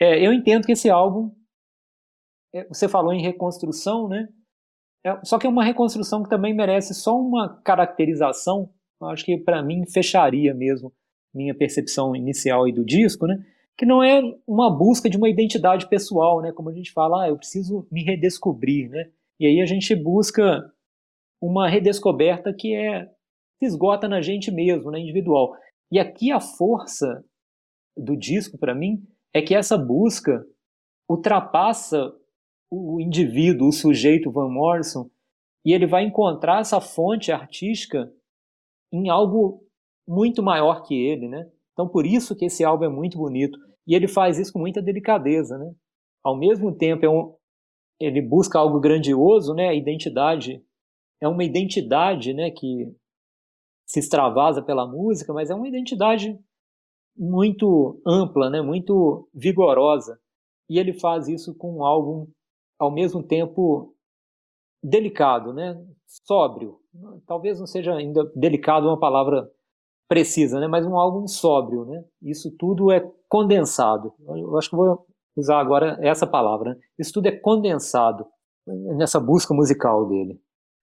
[0.00, 1.30] é, eu entendo que esse álbum,
[2.54, 4.26] é, você falou em reconstrução, né?
[5.04, 9.36] É, só que é uma reconstrução que também merece só uma caracterização, eu acho que
[9.38, 10.92] para mim fecharia mesmo
[11.34, 13.36] minha percepção inicial aí do disco, né?
[13.76, 16.52] Que não é uma busca de uma identidade pessoal, né?
[16.52, 19.10] Como a gente fala, ah, eu preciso me redescobrir, né?
[19.38, 20.68] E aí a gente busca
[21.40, 23.08] uma redescoberta que é
[23.58, 25.54] se esgota na gente mesmo, né, individual.
[25.90, 27.24] E aqui a força
[27.96, 29.02] do disco para mim
[29.34, 30.44] é que essa busca
[31.08, 32.12] ultrapassa
[32.70, 35.10] o indivíduo, o sujeito Van Morrison,
[35.64, 38.12] e ele vai encontrar essa fonte artística
[38.92, 39.62] em algo
[40.06, 41.50] muito maior que ele, né?
[41.72, 44.82] Então por isso que esse álbum é muito bonito e ele faz isso com muita
[44.82, 45.72] delicadeza, né?
[46.24, 47.34] Ao mesmo tempo é um,
[48.00, 49.68] ele busca algo grandioso, né?
[49.68, 50.62] A identidade
[51.20, 52.50] é uma identidade, né?
[52.50, 52.94] Que
[53.86, 56.38] se extravasa pela música, mas é uma identidade
[57.16, 58.60] muito ampla, né?
[58.60, 60.18] Muito vigorosa.
[60.68, 62.26] E ele faz isso com um álbum
[62.78, 63.94] ao mesmo tempo
[64.82, 65.76] delicado, né?
[66.06, 66.78] Sóbrio.
[67.26, 69.48] Talvez não seja ainda delicado uma palavra
[70.08, 70.66] precisa, né?
[70.66, 72.04] Mas um álbum sóbrio, né?
[72.22, 74.14] Isso tudo é condensado.
[74.26, 76.70] Eu acho que vou usar agora essa palavra.
[76.70, 76.80] Né?
[76.98, 78.26] Isso tudo é condensado
[78.96, 80.40] nessa busca musical dele.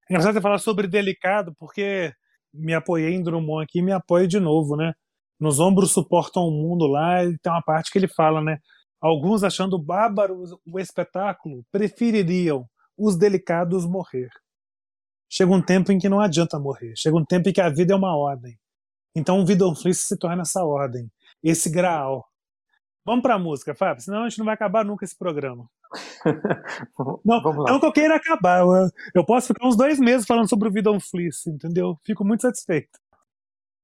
[0.10, 2.14] É engraçado você falar sobre delicado, porque
[2.54, 4.94] me apoiei em Drummond aqui e me apoio de novo, né?
[5.40, 8.60] Nos ombros suportam o mundo lá, e tem uma parte que ele fala, né?
[9.02, 14.30] Alguns achando bárbaro o espetáculo prefeririam os delicados morrer.
[15.30, 16.94] Chega um tempo em que não adianta morrer.
[16.96, 18.58] Chega um tempo em que a vida é uma ordem.
[19.16, 21.10] Então o Vidon Fliss se torna essa ordem,
[21.44, 22.28] esse graal.
[23.06, 25.70] Vamos para a música, Fábio, senão a gente não vai acabar nunca esse programa.
[27.24, 28.62] não, não que eu queira acabar.
[28.62, 31.98] Eu, eu, posso ficar uns dois meses falando sobre o Vidon Fliss, entendeu?
[32.04, 33.00] Fico muito satisfeito.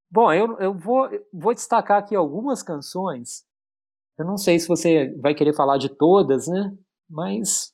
[0.10, 3.46] Bom, eu, eu vou, vou destacar aqui algumas canções.
[4.18, 6.72] Eu não sei se você vai querer falar de todas, né?
[7.10, 7.74] Mas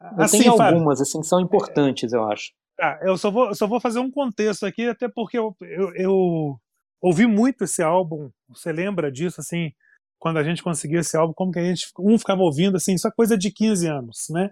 [0.00, 2.52] eu assim, tenho algumas, assim, que são importantes, eu acho.
[2.76, 6.60] Tá, eu só vou, só vou fazer um contexto aqui, até porque eu, eu, eu,
[7.00, 8.30] ouvi muito esse álbum.
[8.48, 9.72] Você lembra disso, assim,
[10.18, 13.08] quando a gente conseguiu esse álbum, como que a gente, um ficava ouvindo, assim, isso
[13.08, 14.50] é coisa de 15 anos, né?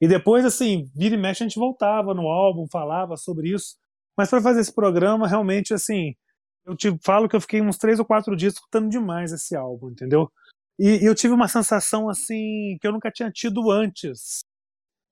[0.00, 3.76] E depois, assim, vira e mexe, a gente voltava no álbum, falava sobre isso.
[4.16, 6.16] Mas para fazer esse programa, realmente, assim,
[6.64, 9.90] eu te falo que eu fiquei uns três ou quatro dias escutando demais esse álbum,
[9.90, 10.30] entendeu?
[10.78, 14.40] E, e eu tive uma sensação, assim, que eu nunca tinha tido antes.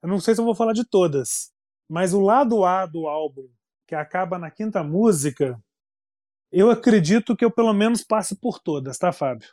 [0.03, 1.53] Eu não sei se eu vou falar de todas,
[1.89, 3.49] mas o lado A do álbum,
[3.87, 5.61] que acaba na quinta música,
[6.53, 9.49] eu acredito que eu pelo menos passe por todas, tá, Fábio?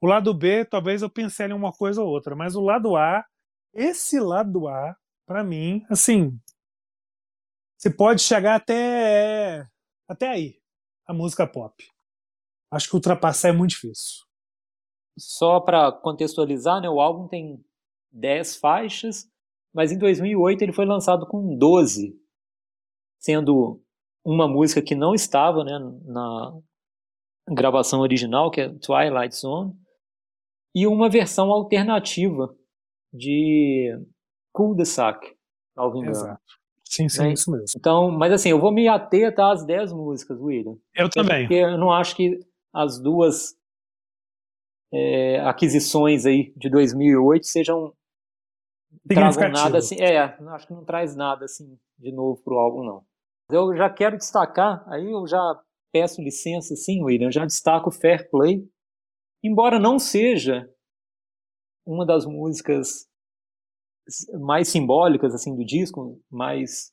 [0.00, 1.10] O lado B, talvez eu
[1.48, 3.24] em uma coisa ou outra, mas o lado A,
[3.72, 6.38] esse lado A, para mim, assim,
[7.76, 9.66] você pode chegar até
[10.08, 10.58] até aí,
[11.06, 11.74] a música pop.
[12.70, 14.24] Acho que ultrapassar é muito difícil.
[15.18, 17.64] Só para contextualizar, né, o álbum tem
[18.12, 19.30] 10 faixas,
[19.72, 22.18] mas em 2008 ele foi lançado com 12,
[23.18, 23.82] sendo
[24.24, 26.58] uma música que não estava né, na
[27.48, 29.72] gravação original, que é Twilight Zone,
[30.74, 32.54] e uma versão alternativa
[33.12, 33.96] de
[34.52, 35.34] Cul-de-sac,
[35.74, 36.10] salvo engano.
[36.10, 36.65] Exato.
[36.88, 37.32] Sim, sim, né?
[37.32, 37.66] isso mesmo.
[37.76, 40.76] Então, mas assim, eu vou me ater tá, às 10 músicas, William.
[40.94, 41.42] Eu também.
[41.42, 42.38] Porque eu não acho que
[42.72, 43.56] as duas
[44.92, 47.92] é, aquisições aí de 2008 sejam
[49.08, 49.96] tragam nada assim.
[50.00, 53.04] É, acho que não traz nada assim de novo pro álbum, não.
[53.50, 55.60] Eu já quero destacar, aí eu já
[55.92, 58.68] peço licença, sim, William, já destaco Fair Play,
[59.42, 60.68] embora não seja
[61.86, 63.08] uma das músicas
[64.40, 66.92] mais simbólicas assim do disco, mais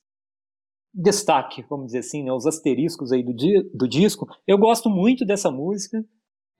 [0.92, 4.26] destaque, vamos dizer assim, né, os asteriscos aí do, di do disco.
[4.46, 6.04] Eu gosto muito dessa música.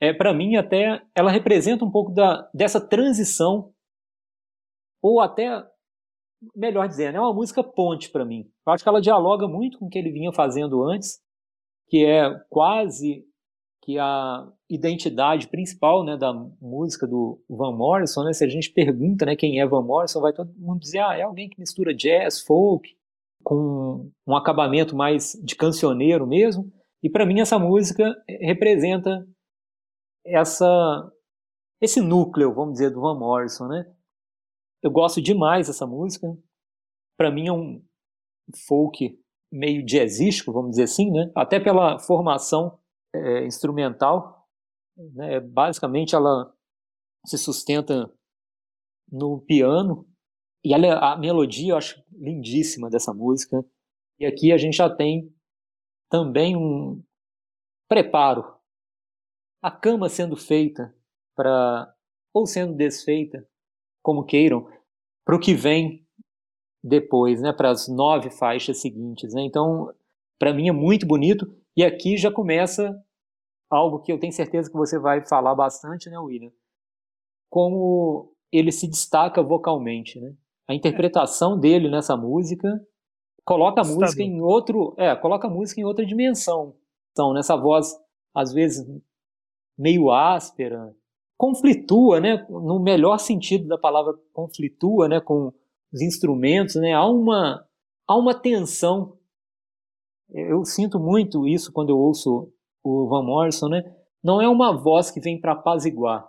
[0.00, 3.72] É para mim até ela representa um pouco da, dessa transição
[5.00, 5.64] ou até
[6.54, 8.50] melhor dizendo, é uma música ponte para mim.
[8.66, 11.20] Eu acho que ela dialoga muito com o que ele vinha fazendo antes,
[11.88, 13.24] que é quase
[13.84, 19.26] que a identidade principal né, da música do Van Morrison, né, se a gente pergunta
[19.26, 22.40] né, quem é Van Morrison, vai todo mundo dizer ah, é alguém que mistura jazz,
[22.40, 22.96] folk,
[23.42, 26.72] com um acabamento mais de cancioneiro mesmo.
[27.02, 28.10] E para mim essa música
[28.40, 29.28] representa
[30.24, 31.12] essa
[31.78, 33.84] esse núcleo, vamos dizer, do Van Morrison, né?
[34.82, 36.26] Eu gosto demais dessa música.
[37.18, 37.82] Para mim é um
[38.66, 39.18] folk
[39.52, 41.30] meio jazzístico, vamos dizer assim, né?
[41.34, 42.78] Até pela formação
[43.14, 44.46] é, instrumental,
[44.96, 45.40] né?
[45.40, 46.52] Basicamente ela
[47.24, 48.12] se sustenta
[49.10, 50.06] no piano
[50.64, 53.64] e ela, a melodia eu acho lindíssima dessa música.
[54.18, 55.32] E aqui a gente já tem
[56.10, 57.02] também um
[57.88, 58.54] preparo.
[59.62, 60.94] A cama sendo feita
[61.34, 61.92] para
[62.32, 63.48] ou sendo desfeita,
[64.02, 64.68] como queiram,
[65.24, 66.04] para o que vem
[66.82, 69.32] depois, né, para as nove faixas seguintes.
[69.32, 69.42] Né?
[69.42, 69.94] Então,
[70.38, 71.46] para mim é muito bonito.
[71.76, 72.96] E aqui já começa
[73.70, 76.52] algo que eu tenho certeza que você vai falar bastante, né, William?
[77.50, 80.34] Como ele se destaca vocalmente, né?
[80.68, 82.68] A interpretação dele nessa música
[83.44, 86.74] coloca a música em outro, é, coloca a música em outra dimensão.
[87.12, 87.94] Então, nessa voz
[88.34, 88.84] às vezes
[89.78, 90.94] meio áspera,
[91.36, 95.52] conflitua, né, no melhor sentido da palavra conflitua, né, com
[95.92, 97.66] os instrumentos, né, há uma
[98.06, 99.18] há uma tensão.
[100.30, 102.52] Eu sinto muito isso quando eu ouço
[102.82, 103.82] o Van Morrison, né?
[104.22, 106.26] Não é uma voz que vem para apaziguar,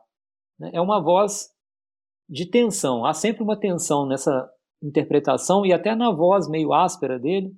[0.60, 0.72] né?
[0.74, 1.50] é uma voz
[2.30, 3.06] de tensão.
[3.06, 4.50] Há sempre uma tensão nessa
[4.84, 7.52] interpretação e até na voz meio áspera dele.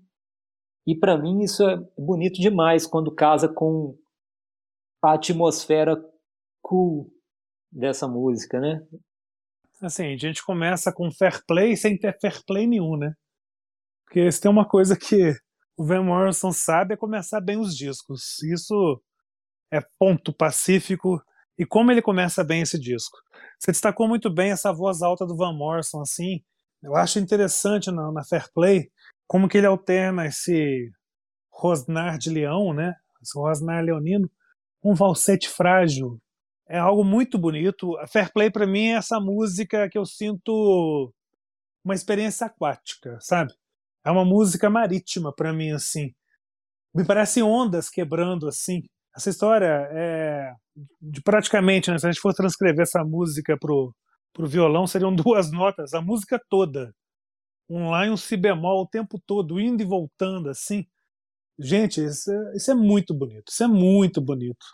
[0.86, 3.98] E para mim isso é bonito demais quando casa com
[5.04, 5.98] a atmosfera
[6.62, 7.12] cool
[7.72, 8.82] dessa música, né?
[9.82, 13.14] Assim, a gente começa com fair play sem ter fair play nenhum, né?
[14.06, 15.34] Porque se tem uma coisa que
[15.78, 18.42] o Van Morrison sabe é começar bem os discos.
[18.42, 19.00] Isso
[19.72, 21.22] é ponto pacífico.
[21.58, 23.18] E como ele começa bem esse disco?
[23.60, 26.42] Você destacou muito bem essa voz alta do Van Morrison, assim.
[26.82, 28.90] Eu acho interessante na, na Fair Play
[29.28, 30.92] como que ele alterna esse
[31.52, 32.94] rosnar de leão, né?
[33.22, 34.30] Esse rosnar leonino,
[34.84, 36.20] um valsete frágil.
[36.68, 37.96] É algo muito bonito.
[37.98, 41.14] A Fair Play para mim é essa música que eu sinto
[41.84, 43.54] uma experiência aquática, sabe?
[44.08, 46.14] É uma música marítima para mim assim.
[46.96, 48.84] Me parece ondas quebrando assim.
[49.14, 50.54] Essa história é
[51.02, 53.94] de praticamente, né, se a gente for transcrever essa música pro
[54.34, 56.94] pro violão seriam duas notas, a música toda.
[57.70, 60.86] Um lá e um si bemol o tempo todo, indo e voltando assim.
[61.60, 63.50] Gente, isso é, isso é muito bonito.
[63.52, 64.66] Isso é muito bonito.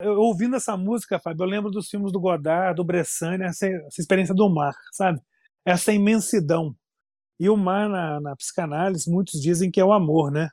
[0.00, 4.00] Eu, ouvindo essa música, Fábio, eu lembro dos filmes do Godard, do Bressani, essa, essa
[4.00, 5.20] experiência do mar, sabe?
[5.64, 6.74] Essa imensidão.
[7.42, 10.48] E o mar, na, na psicanálise, muitos dizem que é o amor, né?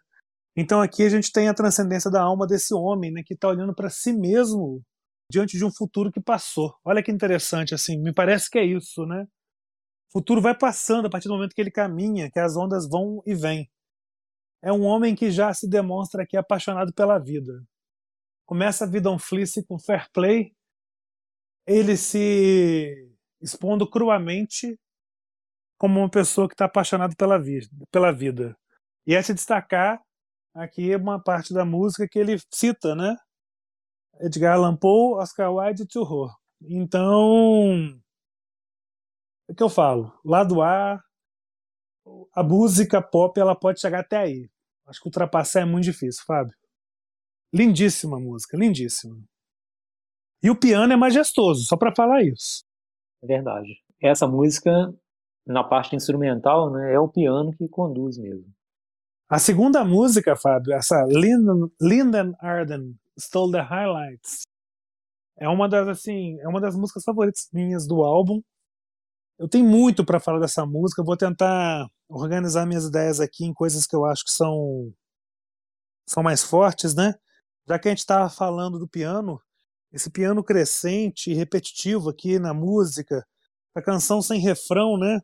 [0.57, 3.75] Então aqui a gente tem a transcendência da alma desse homem, né, que está olhando
[3.75, 4.81] para si mesmo
[5.31, 6.73] diante de um futuro que passou.
[6.83, 9.27] Olha que interessante, assim, me parece que é isso, né?
[10.09, 13.21] O futuro vai passando a partir do momento que ele caminha, que as ondas vão
[13.23, 13.69] e vêm.
[14.63, 17.63] É um homem que já se demonstra aqui apaixonado pela vida.
[18.47, 20.55] Começa a vida on fleece com fair play,
[21.67, 24.75] ele se expondo cruamente
[25.79, 28.55] como uma pessoa que está apaixonada pela, vi pela vida.
[29.07, 29.99] E é se destacar
[30.53, 33.15] aqui uma parte da música que ele cita, né?
[34.19, 36.29] Edgar Allan Poe, Oscar Wilde e Thoreau.
[36.61, 37.97] Então,
[39.47, 40.13] o que eu falo?
[40.25, 41.01] Lado A,
[42.35, 44.49] a música pop ela pode chegar até aí.
[44.85, 46.53] Acho que ultrapassar é muito difícil, Fábio.
[47.53, 49.17] Lindíssima música, lindíssima.
[50.43, 52.63] E o piano é majestoso, só para falar isso.
[53.23, 53.81] É verdade.
[54.01, 54.71] Essa música,
[55.49, 58.45] na parte instrumental, né, é o piano que conduz mesmo.
[59.27, 64.43] A segunda música, Fábio, essa Linden, Linden Arden, Stole the Highlights.
[65.37, 68.41] É uma das assim, é uma das músicas favoritas minhas do álbum.
[69.39, 73.87] Eu tenho muito para falar dessa música, vou tentar organizar minhas ideias aqui em coisas
[73.87, 74.93] que eu acho que são
[76.07, 77.13] são mais fortes, né?
[77.67, 79.39] Já que a gente estava falando do piano,
[79.91, 83.25] esse piano crescente e repetitivo aqui na música,
[83.75, 85.19] a canção sem refrão, né?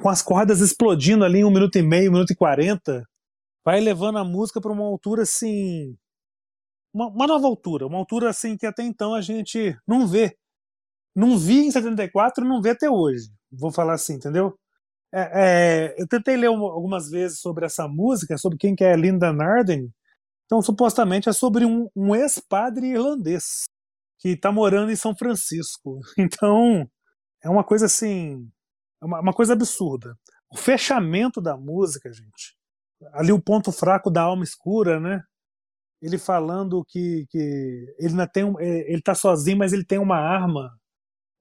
[0.00, 3.04] Com as cordas explodindo ali em um minuto e meio, um minuto e quarenta,
[3.64, 5.96] vai levando a música para uma altura assim
[6.94, 10.36] uma, uma, nova altura, uma altura assim que até então a gente não vê.
[11.14, 13.28] Não vi em 74 não vê até hoje.
[13.50, 14.56] Vou falar assim, entendeu?
[15.12, 19.32] É, é, eu tentei ler algumas vezes sobre essa música, sobre quem que é Linda
[19.32, 19.92] Narden.
[20.46, 23.64] Então, supostamente é sobre um, um ex-padre irlandês
[24.18, 26.00] que está morando em São Francisco.
[26.18, 26.88] Então,
[27.42, 28.48] é uma coisa assim,
[29.04, 30.18] é uma, uma coisa absurda.
[30.50, 32.56] o fechamento da música, gente.
[33.12, 35.22] Ali o ponto fraco da alma escura, né?
[36.00, 39.98] Ele falando que, que ele não tem um, é, ele tá sozinho, mas ele tem
[39.98, 40.70] uma arma.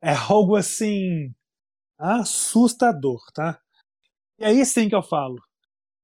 [0.02, 1.34] É algo assim
[1.98, 3.60] assustador, tá?
[4.40, 5.38] E aí sim que eu falo,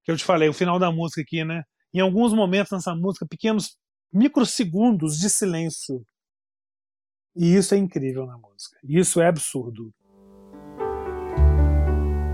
[0.04, 1.64] que eu te falei, o final da música aqui, né?
[1.94, 3.78] Em alguns momentos nessa música, pequenos
[4.14, 6.06] microsegundos de silêncio.
[7.36, 8.78] E isso é incrível na música.
[8.84, 9.94] Isso é absurdo.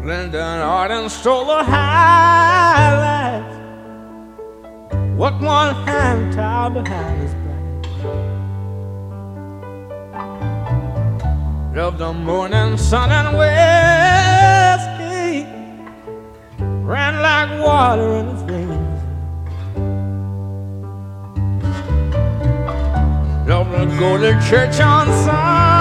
[0.05, 3.55] Lyndon Arden stole the highlights.
[5.17, 7.85] What one hand tied behind his back.
[11.75, 15.47] Of the morning sun and whiskey
[16.85, 19.01] ran like water in his veins.
[23.49, 25.74] Love to go to church on Sunday.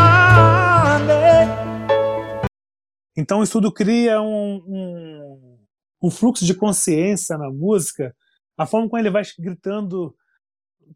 [3.16, 5.58] Então isso tudo cria um, um,
[6.02, 8.14] um fluxo de consciência na música,
[8.56, 10.14] a forma como ele vai gritando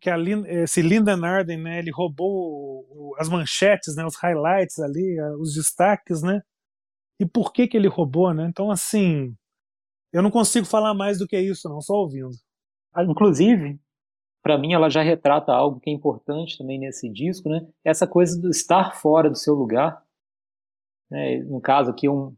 [0.00, 0.16] que a,
[0.62, 6.42] esse Lyndon Arden, né, ele roubou as manchetes, né, os highlights ali, os destaques, né?
[7.20, 8.46] E por que que ele roubou, né?
[8.48, 9.34] Então assim,
[10.12, 12.30] eu não consigo falar mais do que isso, não, só ouvindo.
[12.94, 13.78] Ah, inclusive,
[14.42, 17.66] para mim ela já retrata algo que é importante também nesse disco, né?
[17.84, 20.02] Essa coisa do estar fora do seu lugar,
[21.11, 21.38] né?
[21.44, 22.34] No caso aqui um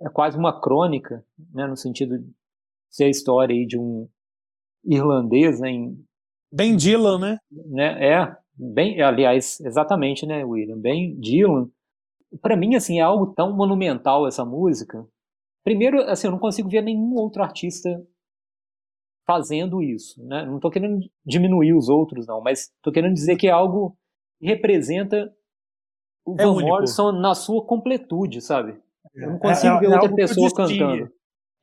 [0.00, 1.24] é quase uma crônica,
[1.54, 2.28] né, no sentido de
[2.90, 4.08] ser a história aí de um
[4.84, 6.04] irlandês, né, em,
[6.52, 7.38] bem Dylan, né?
[7.50, 8.04] né?
[8.04, 11.70] É, bem, aliás, exatamente, né, William, bem Dylan.
[12.40, 15.06] Para mim assim é algo tão monumental essa música.
[15.64, 18.04] Primeiro, assim, eu não consigo ver nenhum outro artista
[19.24, 20.44] fazendo isso, né?
[20.44, 23.96] Não estou querendo diminuir os outros, não, mas estou querendo dizer que é algo
[24.40, 25.32] que representa
[26.24, 26.68] o é Van único.
[26.68, 28.80] Morrison na sua completude, sabe?
[29.14, 31.12] Eu não é, consigo é, ver é outra pessoa cantando.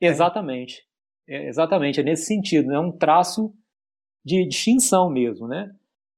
[0.00, 0.06] É.
[0.06, 0.86] Exatamente.
[1.28, 3.54] É, exatamente, é nesse sentido, é um traço
[4.24, 5.70] de distinção mesmo, né?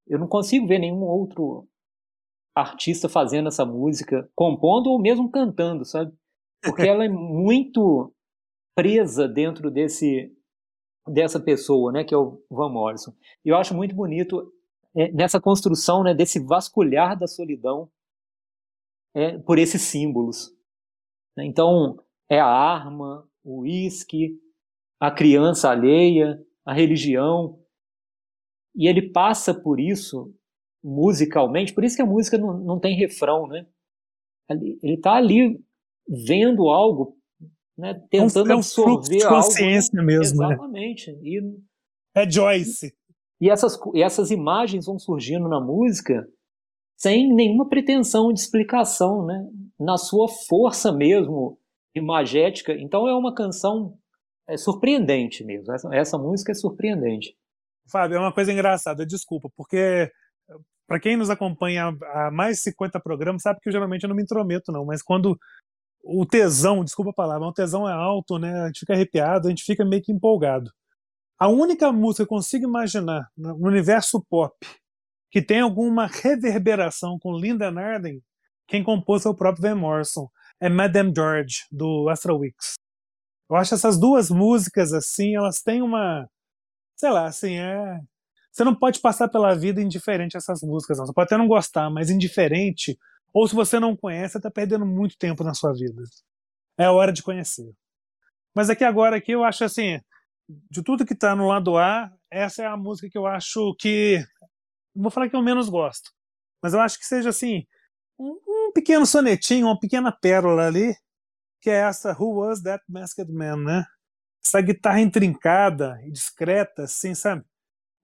[0.07, 1.69] Eu não consigo ver nenhum outro
[2.55, 6.13] artista fazendo essa música, compondo ou mesmo cantando, sabe?
[6.63, 8.13] Porque ela é muito
[8.75, 10.33] presa dentro desse
[11.07, 13.13] dessa pessoa, né, que é o Van Morrison.
[13.45, 14.53] E eu acho muito bonito
[14.97, 17.91] é, nessa construção, né, desse vasculhar da solidão
[19.15, 20.51] é, por esses símbolos.
[21.39, 21.99] Então,
[22.31, 24.39] é a arma, o uísque,
[25.01, 27.59] a criança alheia, a religião.
[28.75, 30.35] E ele passa por isso
[30.83, 33.67] musicalmente, por isso que a música não, não tem refrão, né?
[34.51, 35.63] Ele está ali
[36.09, 37.17] vendo algo
[37.77, 40.41] né, tentando é um absorver de consciência algo, mesmo.
[40.41, 40.47] Né?
[40.47, 41.13] Exatamente.
[41.13, 41.19] Né?
[41.23, 41.59] E,
[42.15, 42.95] é Joyce.
[43.41, 46.29] E essas, e essas imagens vão surgindo na música
[47.03, 49.45] sem nenhuma pretensão de explicação, né?
[49.79, 51.59] na sua força mesmo
[51.95, 52.73] imagética.
[52.73, 53.99] Então é uma canção
[54.49, 55.73] é surpreendente mesmo.
[55.73, 57.37] Essa, essa música é surpreendente.
[57.91, 60.11] Fábio, é uma coisa engraçada, desculpa, porque
[60.87, 64.17] para quem nos acompanha há mais de 50 programas, sabe que eu geralmente eu não
[64.17, 65.37] me intrometo, não, mas quando
[66.05, 68.53] o tesão, desculpa a palavra, o tesão é alto, né?
[68.63, 70.71] A gente fica arrepiado, a gente fica meio que empolgado.
[71.39, 74.55] A única música que eu consigo imaginar no universo pop
[75.33, 78.23] que tem alguma reverberação com Linda Narden,
[78.69, 80.29] quem compôs é o próprio Van Morrison,
[80.61, 82.75] é Madame George, do Astro Weeks.
[83.51, 86.29] Eu acho essas duas músicas, assim, elas têm uma.
[86.95, 87.99] Sei lá, assim, é.
[88.53, 91.07] Você não pode passar pela vida indiferente a essas músicas, não.
[91.07, 92.99] Você pode até não gostar, mas indiferente
[93.33, 96.03] ou se você não conhece, está perdendo muito tempo na sua vida.
[96.77, 97.73] É hora de conhecer.
[98.55, 99.99] Mas aqui agora aqui eu acho assim,
[100.71, 104.23] de tudo que está no lado A, essa é a música que eu acho que
[104.95, 106.11] vou falar que eu menos gosto,
[106.63, 107.67] mas eu acho que seja assim
[108.19, 110.95] um, um pequeno sonetinho, uma pequena pérola ali,
[111.61, 113.85] que é essa Who Was That Masked Man, né?
[114.45, 117.45] Essa guitarra intrincada e discreta, assim, sabe?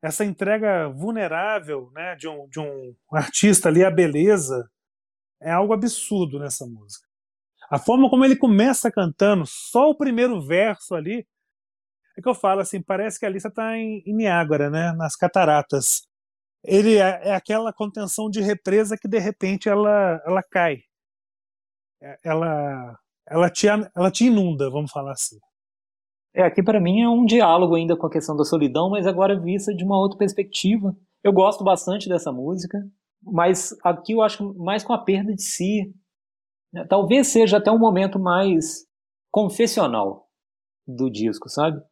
[0.03, 4.70] Essa entrega vulnerável, né, de um, de um artista ali, a beleza,
[5.41, 7.07] é algo absurdo nessa música.
[7.70, 11.26] A forma como ele começa cantando, só o primeiro verso ali,
[12.16, 15.16] é que eu falo assim, parece que a Alissa está em, em Niágara, né, nas
[15.16, 16.03] cataratas.
[16.64, 20.78] Ele é, é, aquela contenção de represa que de repente ela, ela cai.
[22.02, 22.98] É, ela,
[23.28, 25.38] ela, te, ela te inunda, vamos falar assim.
[26.34, 29.38] É, aqui para mim é um diálogo ainda com a questão da solidão, mas agora
[29.38, 30.94] vista de uma outra perspectiva.
[31.22, 32.78] Eu gosto bastante dessa música
[33.22, 35.94] mas aqui eu acho mais com a perda de si.
[36.72, 36.84] Né?
[36.84, 38.86] Talvez seja até um momento mais
[39.30, 40.28] confessional
[40.86, 41.82] do disco, sabe?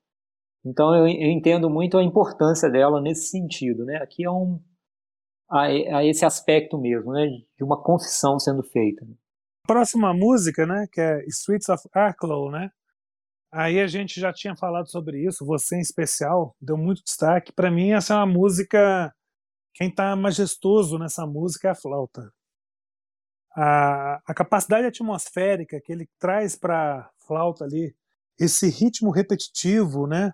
[0.67, 3.99] Então eu, eu, entendo muito a importância dela nesse sentido, né?
[4.03, 4.61] Aqui é um
[5.49, 7.25] a, a esse aspecto mesmo, né?
[7.57, 9.07] De uma confissão sendo feita.
[9.67, 12.71] próxima música, né, que é Streets of Arklow, né?
[13.53, 17.53] Aí a gente já tinha falado sobre isso, você em especial deu muito destaque.
[17.53, 19.15] Para mim essa é uma música
[19.77, 22.33] quem está majestoso nessa música é a flauta.
[23.55, 27.95] A, a capacidade atmosférica que ele traz para a flauta ali,
[28.39, 30.33] esse ritmo repetitivo, né?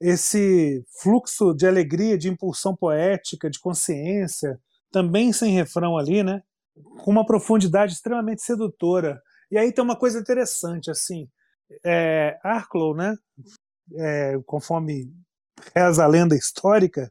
[0.00, 6.42] Esse fluxo de alegria, de impulsão poética, de consciência, também sem refrão ali, né?
[6.98, 9.22] com uma profundidade extremamente sedutora.
[9.50, 11.28] E aí tem uma coisa interessante, assim,
[11.84, 13.16] é, Arklow, né,
[13.96, 15.12] é, conforme
[15.74, 17.10] reza a lenda histórica,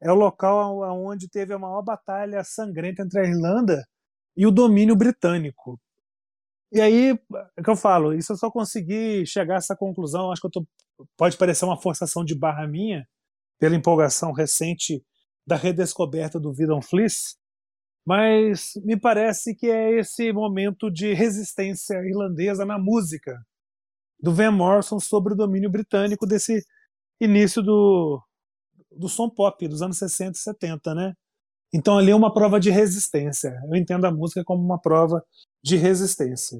[0.00, 3.86] é o local onde teve a maior batalha sangrenta entre a Irlanda
[4.36, 5.80] e o domínio britânico.
[6.72, 7.18] E aí,
[7.56, 10.50] é que eu falo, isso eu só consegui chegar a essa conclusão, acho que eu
[10.50, 10.66] tô,
[11.16, 13.06] pode parecer uma forçação de barra minha,
[13.58, 15.04] pela empolgação recente
[15.46, 17.36] da redescoberta do Vidon Fleece,
[18.04, 23.40] mas me parece que é esse momento de resistência irlandesa na música
[24.20, 26.64] do Van Morrison sobre o domínio britânico desse
[27.20, 28.20] início do,
[28.90, 31.12] do som pop dos anos 60 e 70, né?
[31.72, 33.58] Então ali é uma prova de resistência.
[33.68, 35.24] Eu entendo a música como uma prova
[35.62, 36.58] de resistência.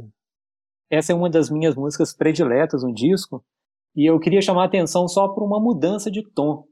[0.90, 3.44] Essa é uma das minhas músicas prediletas no disco,
[3.94, 6.66] e eu queria chamar a atenção só para uma mudança de tom.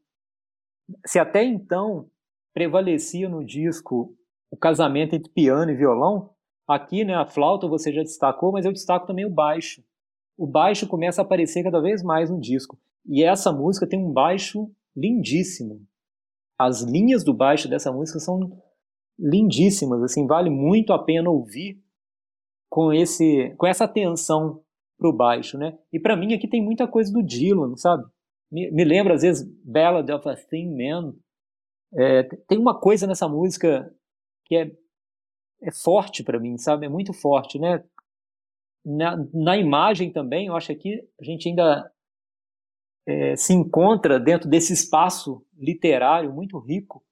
[1.07, 2.09] Se até então
[2.55, 4.14] prevalecia no disco
[4.51, 6.31] o casamento entre piano e violão,
[6.66, 9.83] aqui né, a flauta você já destacou, mas eu destaco também o baixo.
[10.37, 12.79] O baixo começa a aparecer cada vez mais no disco.
[13.07, 15.87] E essa música tem um baixo lindíssimo.
[16.59, 18.61] As linhas do baixo dessa música são
[19.18, 21.79] lindíssimas, assim, vale muito a pena ouvir
[22.71, 24.62] com esse com essa atenção
[25.01, 25.76] pro baixo, né?
[25.90, 28.05] E para mim aqui tem muita coisa do Dylan, sabe?
[28.53, 31.14] Me, me lembra às vezes Ballad of a Thin Man.
[31.92, 33.92] É, tem uma coisa nessa música
[34.44, 34.70] que é,
[35.62, 36.86] é forte para mim, sabe?
[36.86, 37.82] É muito forte, né?
[38.84, 41.90] Na, na imagem também, eu acho que a gente ainda
[43.07, 47.03] é, se encontra dentro desse espaço literário muito rico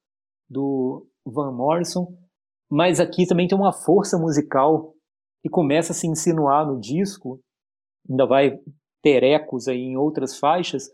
[0.49, 2.07] do Van Morrison,
[2.71, 4.95] mas aqui também tem uma força musical
[5.43, 7.41] que começa a se insinuar no disco,
[8.09, 8.59] ainda vai
[9.03, 10.89] ter ecos aí em outras faixas,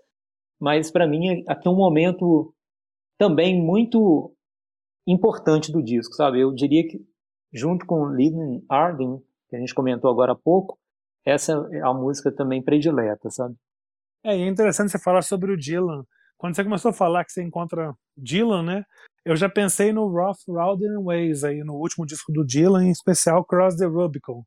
[0.60, 2.54] mas para mim aqui é um momento
[3.18, 4.34] também muito
[5.06, 6.40] importante do disco, sabe?
[6.40, 6.98] Eu diria que
[7.52, 10.78] junto com Living Arden, que a gente comentou agora há pouco,
[11.24, 13.54] essa é a música também predileta, sabe?
[14.24, 16.04] É, é interessante você falar sobre o Dylan.
[16.36, 18.84] Quando você começou a falar que você encontra Dylan, né?
[19.24, 23.44] Eu já pensei no Rough Rounder Ways aí no último disco do Dylan, em especial
[23.44, 24.42] Cross the Rubicon.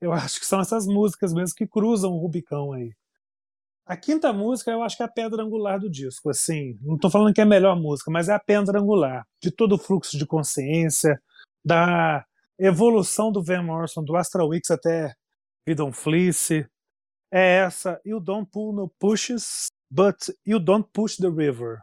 [0.00, 2.94] Eu acho que são essas músicas mesmo que cruzam o Rubicão aí.
[3.86, 7.08] A quinta música eu acho que é a pedra angular do disco, assim, não estou
[7.08, 10.18] falando que é a melhor música, mas é a pedra angular de todo o fluxo
[10.18, 11.22] de consciência,
[11.64, 12.26] da
[12.58, 15.14] evolução do Van Morrison, do Astral Weeks até
[15.64, 16.68] Vidon Fleece,
[17.30, 21.78] é essa You Don't Pull No Pushes, but You Don't Push the River.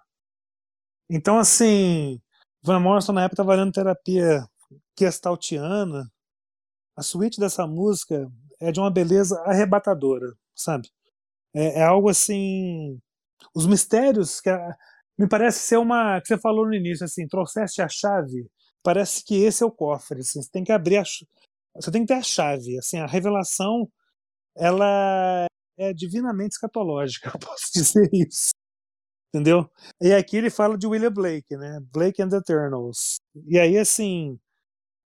[1.09, 2.21] Então, assim,
[2.61, 4.45] Van Morrison na época estava fazendo terapia
[4.97, 6.09] gestaltiana,
[6.95, 8.27] a suíte dessa música
[8.61, 10.89] é de uma beleza arrebatadora, sabe?
[11.53, 12.99] É, é algo assim.
[13.55, 14.75] Os mistérios que a,
[15.17, 18.49] me parece ser uma que você falou no início assim, trouxeste a chave.
[18.83, 20.21] Parece que esse é o cofre.
[20.21, 21.03] Assim, você tem que abrir a,
[21.75, 22.77] você tem que ter a chave.
[22.77, 23.89] Assim, a revelação
[24.57, 25.45] ela
[25.77, 28.49] é divinamente escatológica, eu posso dizer isso.
[29.33, 29.69] Entendeu?
[30.01, 31.79] E aqui ele fala de William Blake, né?
[31.91, 33.15] Blake and the Eternals.
[33.47, 34.39] E aí, assim,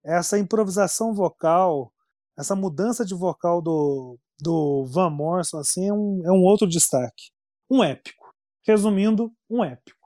[0.07, 1.91] essa improvisação vocal,
[2.37, 7.31] essa mudança de vocal do, do Van Morrison assim, é, um, é um outro destaque.
[7.69, 8.33] Um épico.
[8.65, 9.97] Resumindo, um épico.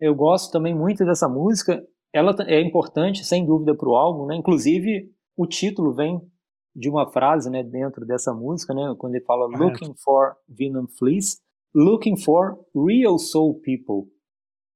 [0.00, 1.82] Eu gosto também muito dessa música.
[2.12, 4.26] Ela é importante, sem dúvida, para o álbum.
[4.26, 4.36] Né?
[4.36, 6.20] Inclusive, o título vem
[6.74, 11.38] de uma frase né, dentro dessa música, né, quando ele fala Looking for Venom Fleece,
[11.72, 14.10] Looking for Real Soul People.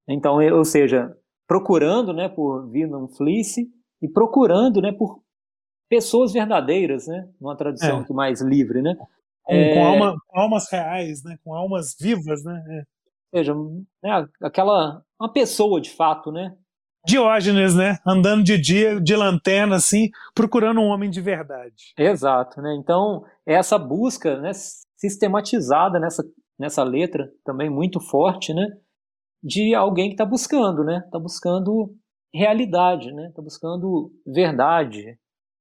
[0.08, 1.12] Então, ou seja,
[1.46, 3.68] procurando né, por Venom Fleece
[4.00, 5.22] e procurando né, por
[5.88, 7.28] pessoas verdadeiras, né?
[7.40, 8.12] Numa tradução é.
[8.12, 8.96] mais livre, né?
[9.42, 9.74] Com, é...
[9.74, 11.38] com, alma, com, almas reais, né?
[11.42, 12.62] Com almas vivas, né?
[12.68, 12.82] É.
[13.30, 13.54] Ou seja,
[14.02, 16.54] né, aquela uma pessoa de fato, né?
[17.06, 17.98] Diógenes, né?
[18.06, 21.94] Andando de dia, de lanterna, assim, procurando um homem de verdade.
[21.96, 22.74] Exato, né?
[22.78, 24.52] Então, essa busca né,
[24.96, 26.22] sistematizada nessa,
[26.58, 28.66] nessa letra, também muito forte, né?
[29.42, 31.02] De alguém que está buscando, né?
[31.04, 31.94] Está buscando
[32.32, 33.28] realidade, né?
[33.28, 35.18] Está buscando verdade,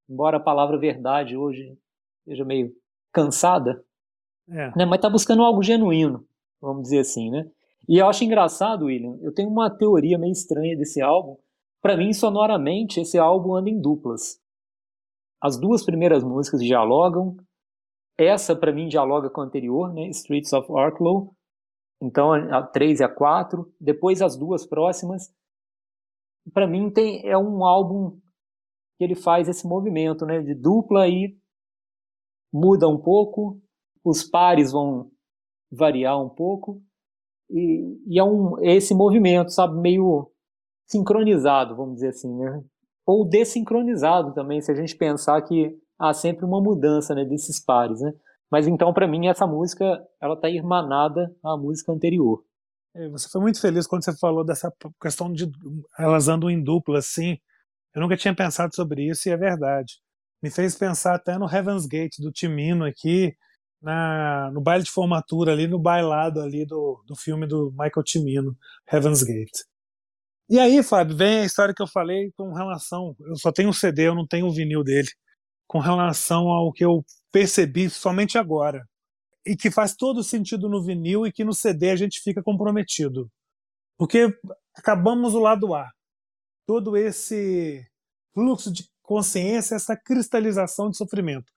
[0.09, 1.77] embora a palavra verdade hoje
[2.25, 2.73] seja meio
[3.13, 3.83] cansada,
[4.49, 4.71] é.
[4.77, 4.85] né?
[4.85, 6.25] mas está buscando algo genuíno,
[6.61, 7.49] vamos dizer assim, né?
[7.87, 11.37] E eu acho engraçado, William, eu tenho uma teoria meio estranha desse álbum.
[11.81, 14.41] Para mim, sonoramente, esse álbum anda em duplas.
[15.41, 17.37] as duas primeiras músicas dialogam.
[18.17, 20.07] Essa, para mim, dialoga com a anterior, né?
[20.09, 21.33] Streets of Arklow.
[22.01, 23.71] Então, a 3 e a 4.
[23.79, 25.31] Depois, as duas próximas.
[26.53, 28.19] Para mim, tem, é um álbum
[28.97, 30.41] que ele faz esse movimento né?
[30.41, 31.37] de dupla e
[32.53, 33.61] muda um pouco.
[34.03, 35.11] Os pares vão
[35.71, 36.81] variar um pouco.
[37.49, 39.79] E, e é, um, é esse movimento, sabe?
[39.79, 40.31] Meio
[40.87, 42.63] sincronizado, vamos dizer assim, né?
[43.07, 48.01] ou desincronizado também, se a gente pensar que há sempre uma mudança né, desses pares.
[48.01, 48.13] Né?
[48.51, 52.43] Mas então, para mim, essa música ela está irmanada à música anterior.
[52.97, 55.49] É, você foi muito feliz quando você falou dessa questão de
[55.99, 57.37] elas andam em dupla assim.
[57.93, 59.99] Eu nunca tinha pensado sobre isso e é verdade.
[60.41, 63.35] Me fez pensar até no Heaven's Gate do Timino aqui,
[63.81, 68.57] na, no baile de formatura ali, no bailado ali do, do filme do Michael Timino,
[68.91, 69.61] Heaven's Gate.
[70.49, 73.15] E aí, Fábio, vem a história que eu falei com relação.
[73.19, 75.09] Eu só tenho o CD, eu não tenho o vinil dele.
[75.67, 78.87] Com relação ao que eu percebi somente agora.
[79.47, 83.31] E que faz todo sentido no vinil e que no CD a gente fica comprometido.
[83.97, 84.37] Porque
[84.75, 85.89] acabamos o lado A.
[86.65, 87.85] Todo esse
[88.33, 91.51] fluxo de consciência, essa cristalização de sofrimento.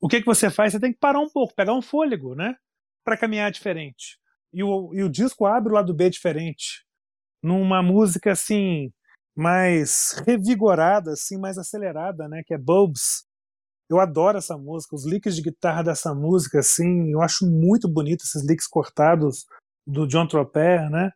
[0.00, 0.72] O que, que você faz?
[0.72, 2.56] Você tem que parar um pouco, pegar um fôlego, né?
[3.04, 4.18] Para caminhar diferente.
[4.52, 6.84] E o, e o disco abre o lado B diferente
[7.42, 8.92] numa música assim
[9.34, 13.24] mais revigorada, assim, mais acelerada, né, que é Bulbs.
[13.88, 18.22] Eu adoro essa música, os licks de guitarra dessa música, assim, eu acho muito bonito
[18.22, 19.46] esses licks cortados
[19.86, 21.10] do John Tropper, né?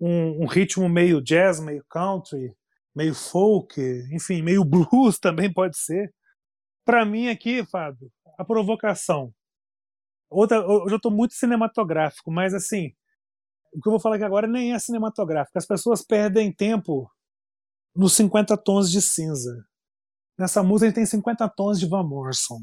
[0.00, 2.52] Um, um, ritmo meio jazz, meio country,
[2.94, 3.80] meio folk,
[4.12, 6.12] enfim, meio blues também pode ser.
[6.84, 9.32] Para mim aqui, Fábio, a provocação.
[10.28, 12.92] Outra, eu já estou muito cinematográfico, mas assim,
[13.72, 15.56] o que eu vou falar aqui agora nem é cinematográfico.
[15.56, 17.08] As pessoas perdem tempo
[17.94, 19.64] nos 50 tons de cinza.
[20.38, 22.60] Nessa música ele tem 50 tons de Van Morrison.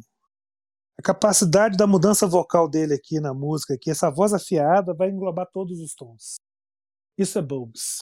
[1.00, 5.50] A capacidade da mudança vocal dele aqui na música, aqui, essa voz afiada, vai englobar
[5.52, 6.36] todos os tons.
[7.18, 8.00] Isso é Bulbs.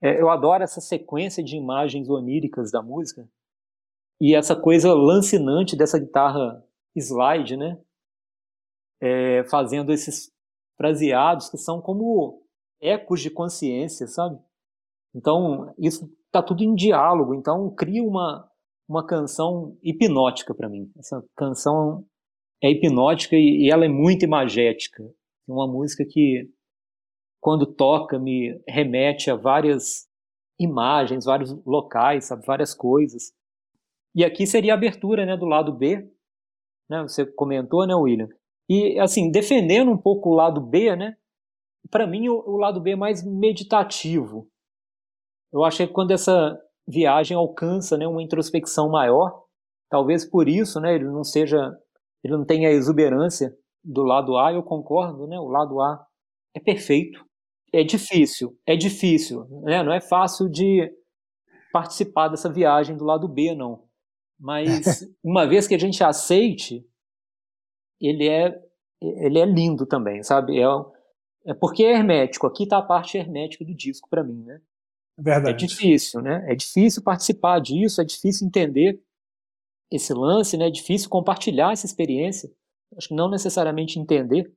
[0.00, 3.28] É, eu adoro essa sequência de imagens oníricas da música
[4.20, 6.64] e essa coisa lancinante dessa guitarra
[6.96, 7.80] slide, né?
[9.00, 10.32] É, fazendo esses
[10.76, 12.42] fraseados que são como
[12.80, 14.40] ecos de consciência, sabe?
[15.14, 18.48] Então, isso está tudo em diálogo, então cria uma,
[18.88, 20.90] uma canção hipnótica para mim.
[20.96, 22.04] Essa canção
[22.62, 25.02] é hipnótica e, e ela é muito imagética.
[25.02, 26.48] É uma música que,
[27.40, 30.06] quando toca, me remete a várias
[30.58, 33.32] imagens, vários locais, sabe, várias coisas.
[34.14, 36.10] E aqui seria a abertura né, do lado B,
[36.90, 38.28] né, você comentou, né, William?
[38.68, 41.16] E, assim, defendendo um pouco o lado B, né?
[41.90, 44.46] Para mim, o, o, lado B é mais meditativo.
[45.52, 49.44] Eu acho que quando essa viagem alcança né, uma introspecção maior,
[49.90, 51.72] talvez por isso né, ele não seja,
[52.24, 55.38] ele não tenha a exuberância do lado A, eu concordo, né?
[55.38, 56.04] O lado A
[56.54, 57.24] é perfeito.
[57.72, 59.82] É difícil, é difícil, né?
[59.82, 60.90] Não é fácil de
[61.72, 63.84] participar dessa viagem do lado B, não.
[64.38, 66.84] Mas uma vez que a gente aceite
[68.00, 68.54] ele é,
[69.00, 70.60] ele é lindo também, sabe?
[70.60, 70.64] É,
[71.46, 72.46] é porque é hermético.
[72.46, 74.60] Aqui está a parte hermética do disco para mim, né?
[75.18, 75.64] Verdade.
[75.64, 76.44] É difícil, né?
[76.48, 79.02] É difícil participar disso, é difícil entender
[79.90, 80.68] esse lance, né?
[80.68, 82.50] É difícil compartilhar essa experiência.
[82.96, 84.52] Acho que não necessariamente entender.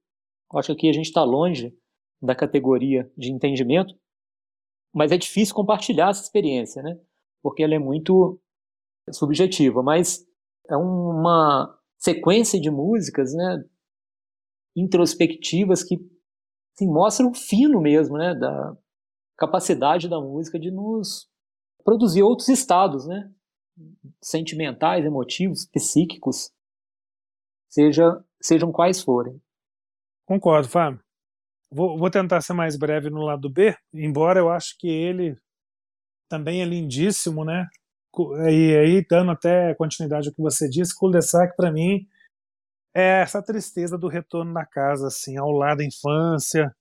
[0.53, 1.76] Acho que aqui a gente está longe
[2.22, 3.95] da categoria de entendimento,
[4.93, 6.99] mas é difícil compartilhar essa experiência, né?
[7.41, 8.39] Porque ela é muito
[9.12, 10.24] subjetiva, mas
[10.70, 13.64] é uma sequência de músicas, né,
[14.76, 15.95] introspectivas que
[16.76, 18.78] assim, mostram o fino mesmo, né, da
[19.42, 21.28] capacidade da música de nos
[21.84, 23.32] produzir outros estados, né,
[24.22, 26.52] sentimentais, emotivos, psíquicos,
[27.68, 29.42] seja, sejam quais forem.
[30.28, 31.04] Concordo, Fábio.
[31.72, 35.36] Vou, vou tentar ser mais breve no lado B, embora eu acho que ele
[36.30, 37.68] também é lindíssimo, né?
[38.50, 42.06] e aí dando até continuidade ao que você disse, cul-de-sac para mim
[42.94, 46.76] é essa tristeza do retorno na casa, assim, ao lar da infância.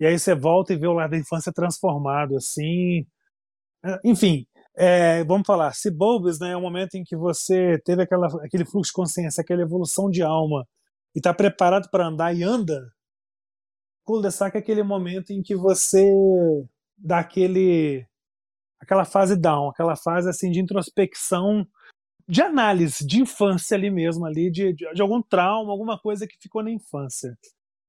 [0.00, 3.06] E aí você volta e vê o lar da infância transformado, assim.
[3.84, 8.02] É, enfim, é, vamos falar, se Bulbs né, é o momento em que você teve
[8.02, 10.66] aquela, aquele fluxo de consciência, aquela evolução de alma,
[11.14, 12.78] e está preparado para andar e anda,
[14.04, 16.06] cul-de-sac é aquele momento em que você
[16.96, 18.06] dá aquele
[18.80, 21.66] aquela fase down, aquela fase assim de introspecção,
[22.28, 26.36] de análise de infância ali mesmo, ali de, de, de algum trauma, alguma coisa que
[26.40, 27.36] ficou na infância.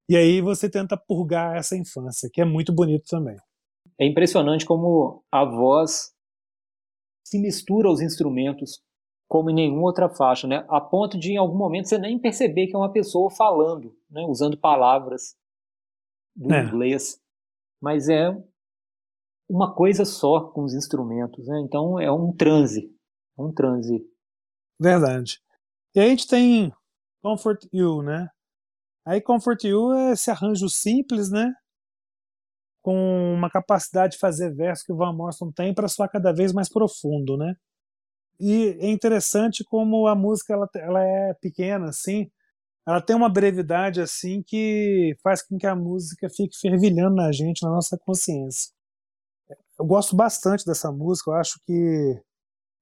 [0.10, 3.38] E aí você tenta purgar essa infância, que é muito bonito também.
[4.00, 6.14] É impressionante como a voz
[7.26, 8.82] se mistura aos instrumentos
[9.28, 10.66] como em nenhuma outra faixa, né?
[10.70, 14.22] A ponto de em algum momento você nem perceber que é uma pessoa falando, né?
[14.28, 15.36] Usando palavras
[16.36, 16.64] do é.
[16.64, 17.22] inglês,
[17.82, 18.30] mas é
[19.50, 21.60] uma coisa só com os instrumentos, né?
[21.66, 22.90] Então é um transe,
[23.38, 24.06] é um transe.
[24.80, 25.42] Verdade.
[25.94, 26.72] E aí a gente tem
[27.22, 28.30] Comfort You, né?
[29.08, 31.54] Aí Comfort You é esse arranjo simples, né?
[32.82, 36.52] Com uma capacidade de fazer verso que o Van Morrison tem para soar cada vez
[36.52, 37.56] mais profundo, né?
[38.38, 42.30] E é interessante como a música ela, ela é pequena, assim,
[42.86, 47.64] ela tem uma brevidade assim que faz com que a música fique fervilhando na gente,
[47.64, 48.74] na nossa consciência.
[49.80, 52.22] Eu gosto bastante dessa música, eu acho que.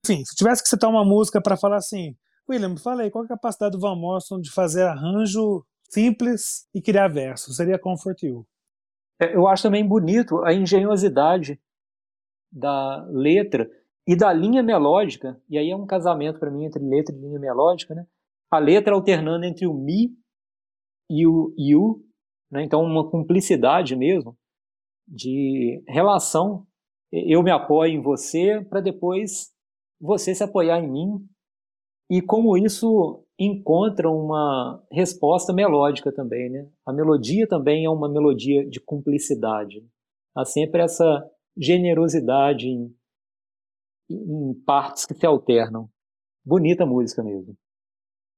[0.04, 2.16] Enfim, se tivesse que citar uma música para falar assim,
[2.50, 6.82] William, me falei, qual é a capacidade do Van Morrison de fazer arranjo simples e
[6.82, 7.54] criar verso?
[7.54, 8.46] Seria Comfort You.
[9.20, 11.60] É, eu acho também bonito a engenhosidade
[12.52, 13.70] da letra
[14.08, 17.40] e da linha melódica, e aí é um casamento para mim entre letra e linha
[17.40, 18.06] melódica, né?
[18.52, 20.16] A letra alternando entre o mi
[21.10, 22.06] e o you,
[22.52, 22.64] né?
[22.64, 24.38] Então uma cumplicidade mesmo
[25.08, 26.68] de relação.
[27.12, 29.54] Eu me apoio em você para depois
[30.00, 31.28] você se apoiar em mim.
[32.10, 36.68] E como isso encontra uma resposta melódica também, né?
[36.86, 39.86] A melodia também é uma melodia de cumplicidade.
[40.36, 42.96] Há sempre essa generosidade em
[44.10, 45.90] em partes que se alternam.
[46.44, 47.58] Bonita música mesmo.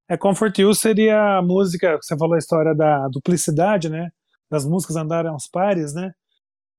[0.10, 4.10] É, Comfort You seria a música, você falou a história da duplicidade, né?
[4.50, 6.14] Das músicas andarem aos pares, né?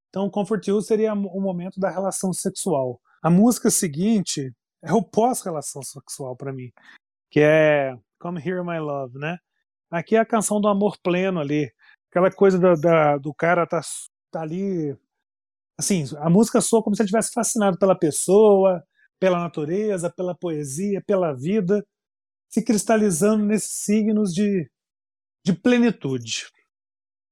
[0.08, 2.98] Então, Comfort You seria o momento da relação sexual.
[3.22, 4.50] A música seguinte
[4.82, 6.70] é o pós-relação sexual para mim,
[7.30, 9.38] que é Come Here My Love, né?
[9.90, 11.70] Aqui é a canção do amor pleno ali,
[12.10, 13.80] aquela coisa da, da, do cara tá,
[14.30, 14.96] tá ali
[15.78, 18.82] assim, a música soa como se ele estivesse fascinado pela pessoa,
[19.18, 21.86] pela natureza, pela poesia, pela vida,
[22.50, 24.68] se cristalizando nesses signos de,
[25.44, 26.50] de plenitude.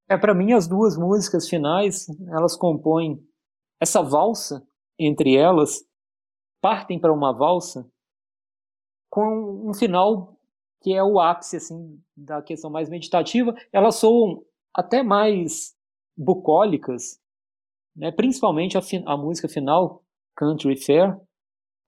[0.09, 3.21] É para mim as duas músicas finais, elas compõem
[3.81, 4.67] essa valsa
[4.99, 5.85] entre elas,
[6.61, 7.87] partem para uma valsa
[9.11, 10.36] com um final
[10.83, 13.55] que é o ápice assim da questão mais meditativa.
[13.73, 15.75] Elas soam até mais
[16.17, 17.21] bucólicas
[17.97, 18.13] né?
[18.13, 20.03] principalmente a, a música final,
[20.37, 21.19] Country Fair,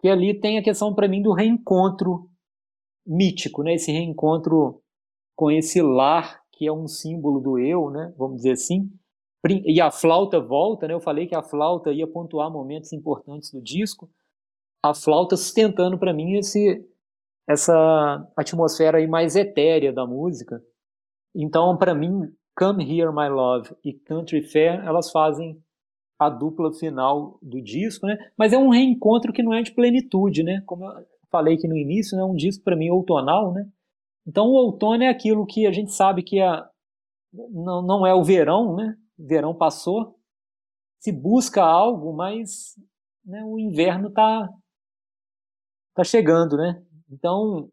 [0.00, 2.28] que ali tem a questão para mim do reencontro
[3.06, 3.74] mítico, né?
[3.74, 4.80] esse reencontro
[5.36, 8.12] com esse lar que é um símbolo do eu, né?
[8.16, 8.90] vamos dizer assim.
[9.64, 10.94] E a flauta volta, né?
[10.94, 14.10] eu falei que a flauta ia pontuar momentos importantes do disco,
[14.82, 16.84] a flauta sustentando para mim esse,
[17.48, 20.62] essa atmosfera aí mais etérea da música.
[21.34, 25.58] Então, para mim, Come Here My Love e Country Fair, elas fazem
[26.18, 28.18] a dupla final do disco, né?
[28.36, 30.62] Mas é um reencontro que não é de plenitude, né?
[30.66, 32.24] Como eu falei aqui no início, né?
[32.24, 33.64] Um disco para mim outonal, né?
[34.26, 36.62] Então o outono é aquilo que a gente sabe que é,
[37.32, 38.96] não, não é o verão, né?
[39.16, 40.18] Verão passou,
[41.00, 42.74] se busca algo, mas
[43.24, 44.48] né, o inverno está
[45.94, 46.82] tá chegando, né?
[47.10, 47.70] Então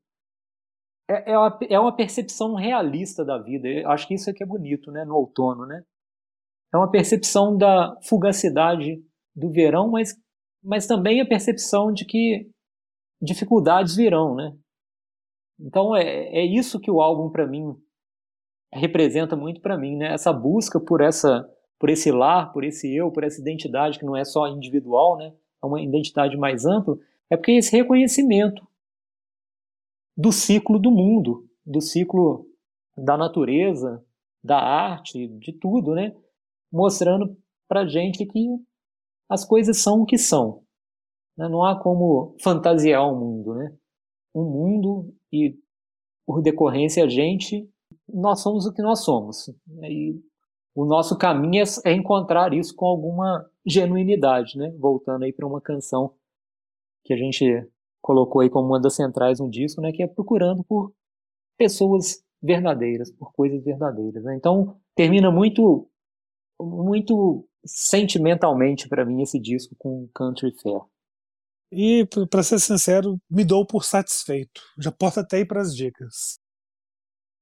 [1.09, 3.67] é, é, uma, é uma percepção realista da vida.
[3.67, 5.05] Eu acho que isso é que é bonito, né?
[5.05, 5.83] No outono, né?
[6.73, 9.01] É uma percepção da fugacidade
[9.35, 10.15] do verão, mas,
[10.63, 12.49] mas também a percepção de que
[13.21, 14.53] dificuldades virão, né?
[15.59, 17.75] Então é, é isso que o álbum para mim
[18.73, 20.13] representa muito para mim, né?
[20.13, 24.15] Essa busca por essa por esse lar, por esse eu, por essa identidade que não
[24.15, 25.33] é só individual, né?
[25.61, 26.97] É uma identidade mais ampla,
[27.29, 28.65] é porque esse reconhecimento
[30.15, 32.47] do ciclo do mundo, do ciclo
[32.97, 34.03] da natureza,
[34.43, 36.15] da arte, de tudo, né?
[36.71, 37.37] mostrando
[37.67, 38.47] para gente que
[39.29, 40.63] as coisas são o que são.
[41.37, 41.47] Né?
[41.47, 43.75] Não há como fantasiar o um mundo, né?
[44.33, 45.57] Um mundo e
[46.25, 47.69] por decorrência a gente,
[48.07, 49.49] nós somos o que nós somos.
[49.67, 49.91] Né?
[49.91, 50.23] E
[50.75, 54.71] o nosso caminho é, é encontrar isso com alguma genuinidade, né?
[54.77, 56.13] Voltando aí para uma canção
[57.03, 57.45] que a gente
[58.05, 59.91] colocou aí como uma das centrais no disco, né?
[59.91, 60.93] Que é procurando por
[61.57, 64.23] pessoas verdadeiras, por coisas verdadeiras.
[64.23, 64.35] Né?
[64.35, 65.89] Então termina muito
[66.61, 70.81] muito sentimentalmente para mim esse disco com Country Fair.
[71.71, 74.61] E, para ser sincero, me dou por satisfeito.
[74.79, 76.39] Já posso até ir para as dicas.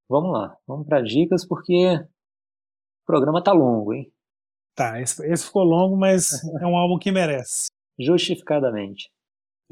[0.09, 4.11] Vamos lá, vamos para dicas porque o programa tá longo, hein?
[4.73, 7.67] Tá, esse, esse ficou longo, mas é um álbum que merece.
[7.99, 9.12] Justificadamente.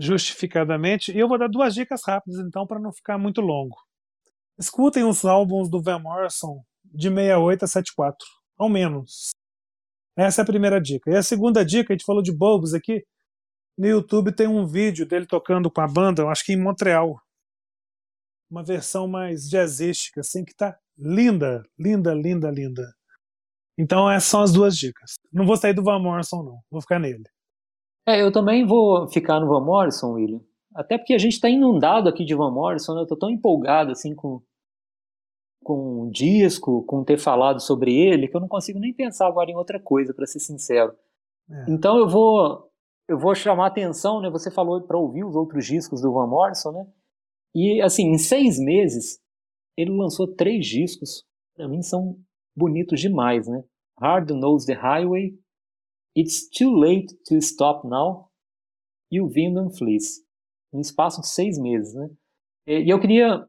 [0.01, 1.11] Justificadamente.
[1.11, 3.77] E eu vou dar duas dicas rápidas, então, para não ficar muito longo.
[4.57, 9.31] Escutem os álbuns do Van Morrison de 68 a 74 ao menos.
[10.15, 11.09] Essa é a primeira dica.
[11.09, 13.03] E a segunda dica, a gente falou de bulbs aqui.
[13.77, 17.19] no YouTube tem um vídeo dele tocando com a banda, acho que em Montreal.
[18.49, 22.93] Uma versão mais jazzística, assim, que tá linda, linda, linda, linda.
[23.77, 25.15] Então essas são as duas dicas.
[25.31, 26.59] Não vou sair do Van Morrison, não.
[26.69, 27.23] Vou ficar nele.
[28.07, 30.41] É, eu também vou ficar no Van Morrison, William.
[30.73, 33.01] Até porque a gente está inundado aqui de Van Morrison, né?
[33.01, 34.41] Eu tô tão empolgado assim com,
[35.63, 39.51] com o disco, com ter falado sobre ele, que eu não consigo nem pensar agora
[39.51, 40.93] em outra coisa, para ser sincero.
[41.49, 41.65] É.
[41.69, 42.69] Então eu vou
[43.07, 44.29] eu vou chamar a atenção, né?
[44.29, 46.87] Você falou para ouvir os outros discos do Van Morrison, né?
[47.53, 49.19] E assim, em seis meses
[49.77, 51.25] ele lançou três discos.
[51.55, 52.17] Para mim são
[52.55, 53.63] bonitos demais, né?
[53.99, 55.37] Hard Knows the Highway,
[56.17, 58.29] It's Too Late to Stop Now
[59.11, 60.25] e o Windham Fleece.
[60.73, 62.09] No espaço de seis meses, né?
[62.67, 63.45] E eu queria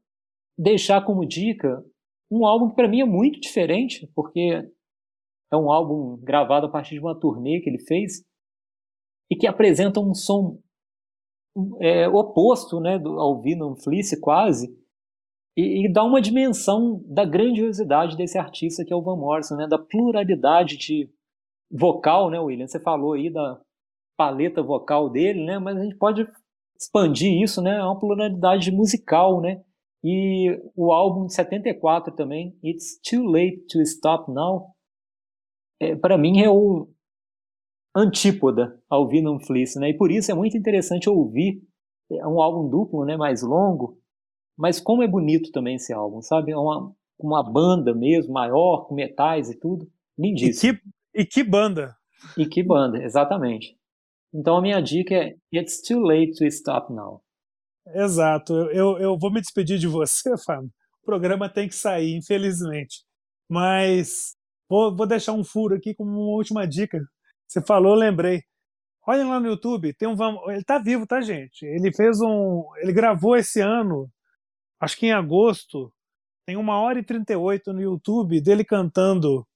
[0.58, 1.84] deixar como dica
[2.30, 4.68] um álbum que para mim é muito diferente, porque
[5.52, 8.24] é um álbum gravado a partir de uma turnê que ele fez
[9.30, 10.58] e que apresenta um som
[11.80, 14.74] é, oposto né, ao Venom Fleece quase,
[15.56, 19.66] e, e, dá uma dimensão da grandiosidade desse artista que é o Van Morrison, né,
[19.66, 21.10] da pluralidade de
[21.72, 22.66] vocal, né, William?
[22.66, 23.60] Você falou aí da
[24.16, 26.28] paleta vocal dele, né, mas a gente pode
[26.78, 29.62] expandir isso, né, é uma pluralidade musical, né,
[30.04, 34.72] e o álbum de 74 também, It's Too Late to Stop Now,
[35.80, 36.88] é, para mim é o
[37.94, 39.90] antípoda ao Venom Fleece, né?
[39.90, 41.62] E por isso é muito interessante ouvir.
[42.10, 43.16] É um álbum duplo, né?
[43.16, 43.98] Mais longo,
[44.56, 46.52] mas como é bonito também esse álbum, sabe?
[46.52, 49.88] É uma, uma banda mesmo, maior, com metais e tudo.
[50.18, 50.72] Lindíssimo.
[50.72, 50.82] E que,
[51.14, 51.94] e que banda!
[52.36, 53.76] E que banda, exatamente.
[54.32, 57.22] Então a minha dica é It's too late to stop now.
[57.94, 58.54] Exato.
[58.70, 60.70] Eu, eu vou me despedir de você, Fábio.
[61.02, 63.04] O programa tem que sair, infelizmente.
[63.50, 64.34] Mas
[64.68, 66.98] vou, vou deixar um furo aqui como uma última dica
[67.52, 68.42] você falou, lembrei.
[69.06, 70.16] Olhem lá no YouTube, tem um
[70.50, 71.66] ele tá vivo, tá, gente?
[71.66, 74.08] Ele fez um, ele gravou esse ano,
[74.80, 75.92] acho que em agosto,
[76.46, 79.46] tem uma hora e 38 no YouTube dele cantando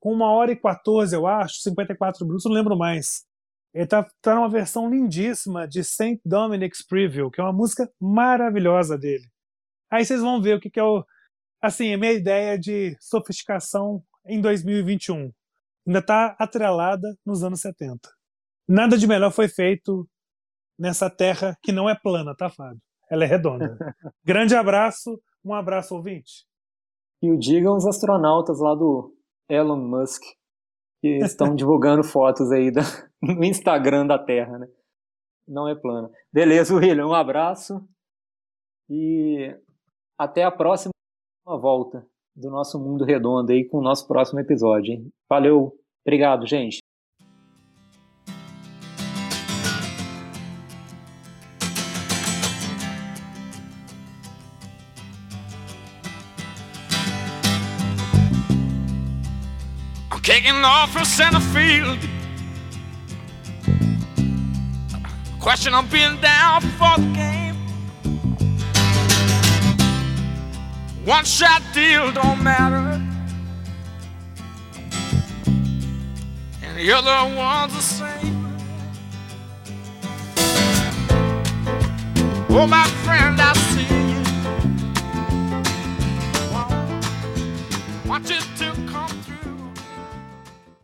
[0.00, 3.24] com uma hora e 14, eu acho, 54 minutos, não lembro mais.
[3.72, 8.98] Ele tá, tá numa versão lindíssima de Saint Dominic's Preview, que é uma música maravilhosa
[8.98, 9.24] dele.
[9.90, 11.04] Aí vocês vão ver o que, que é o.
[11.62, 15.30] Assim, a minha ideia de sofisticação em 2021
[15.86, 18.08] ainda está atrelada nos anos 70.
[18.66, 20.08] Nada de melhor foi feito
[20.78, 22.80] nessa terra que não é plana, tá, Fábio?
[23.10, 23.76] Ela é redonda.
[24.24, 26.46] Grande abraço, um abraço, ouvinte.
[27.22, 29.14] E o digam os astronautas lá do
[29.50, 30.22] Elon Musk,
[31.00, 32.82] que estão divulgando fotos aí da,
[33.22, 34.68] no Instagram da Terra, né?
[35.46, 36.10] Não é plana.
[36.32, 37.84] Beleza, William, um abraço
[38.88, 39.54] e
[40.18, 40.92] até a próxima
[41.46, 44.94] volta do nosso mundo redondo aí com o nosso próximo episódio.
[44.94, 45.12] Hein?
[45.28, 45.74] Valeu,
[46.04, 46.79] Obrigado, gente.
[60.62, 61.98] Off from center field.
[65.40, 67.56] Question I'm being down for the game.
[71.04, 73.00] One shot deal don't matter.
[76.62, 78.46] And the other one's the same.
[82.50, 84.20] Oh, my friend, I see you.
[88.08, 89.29] Want you to come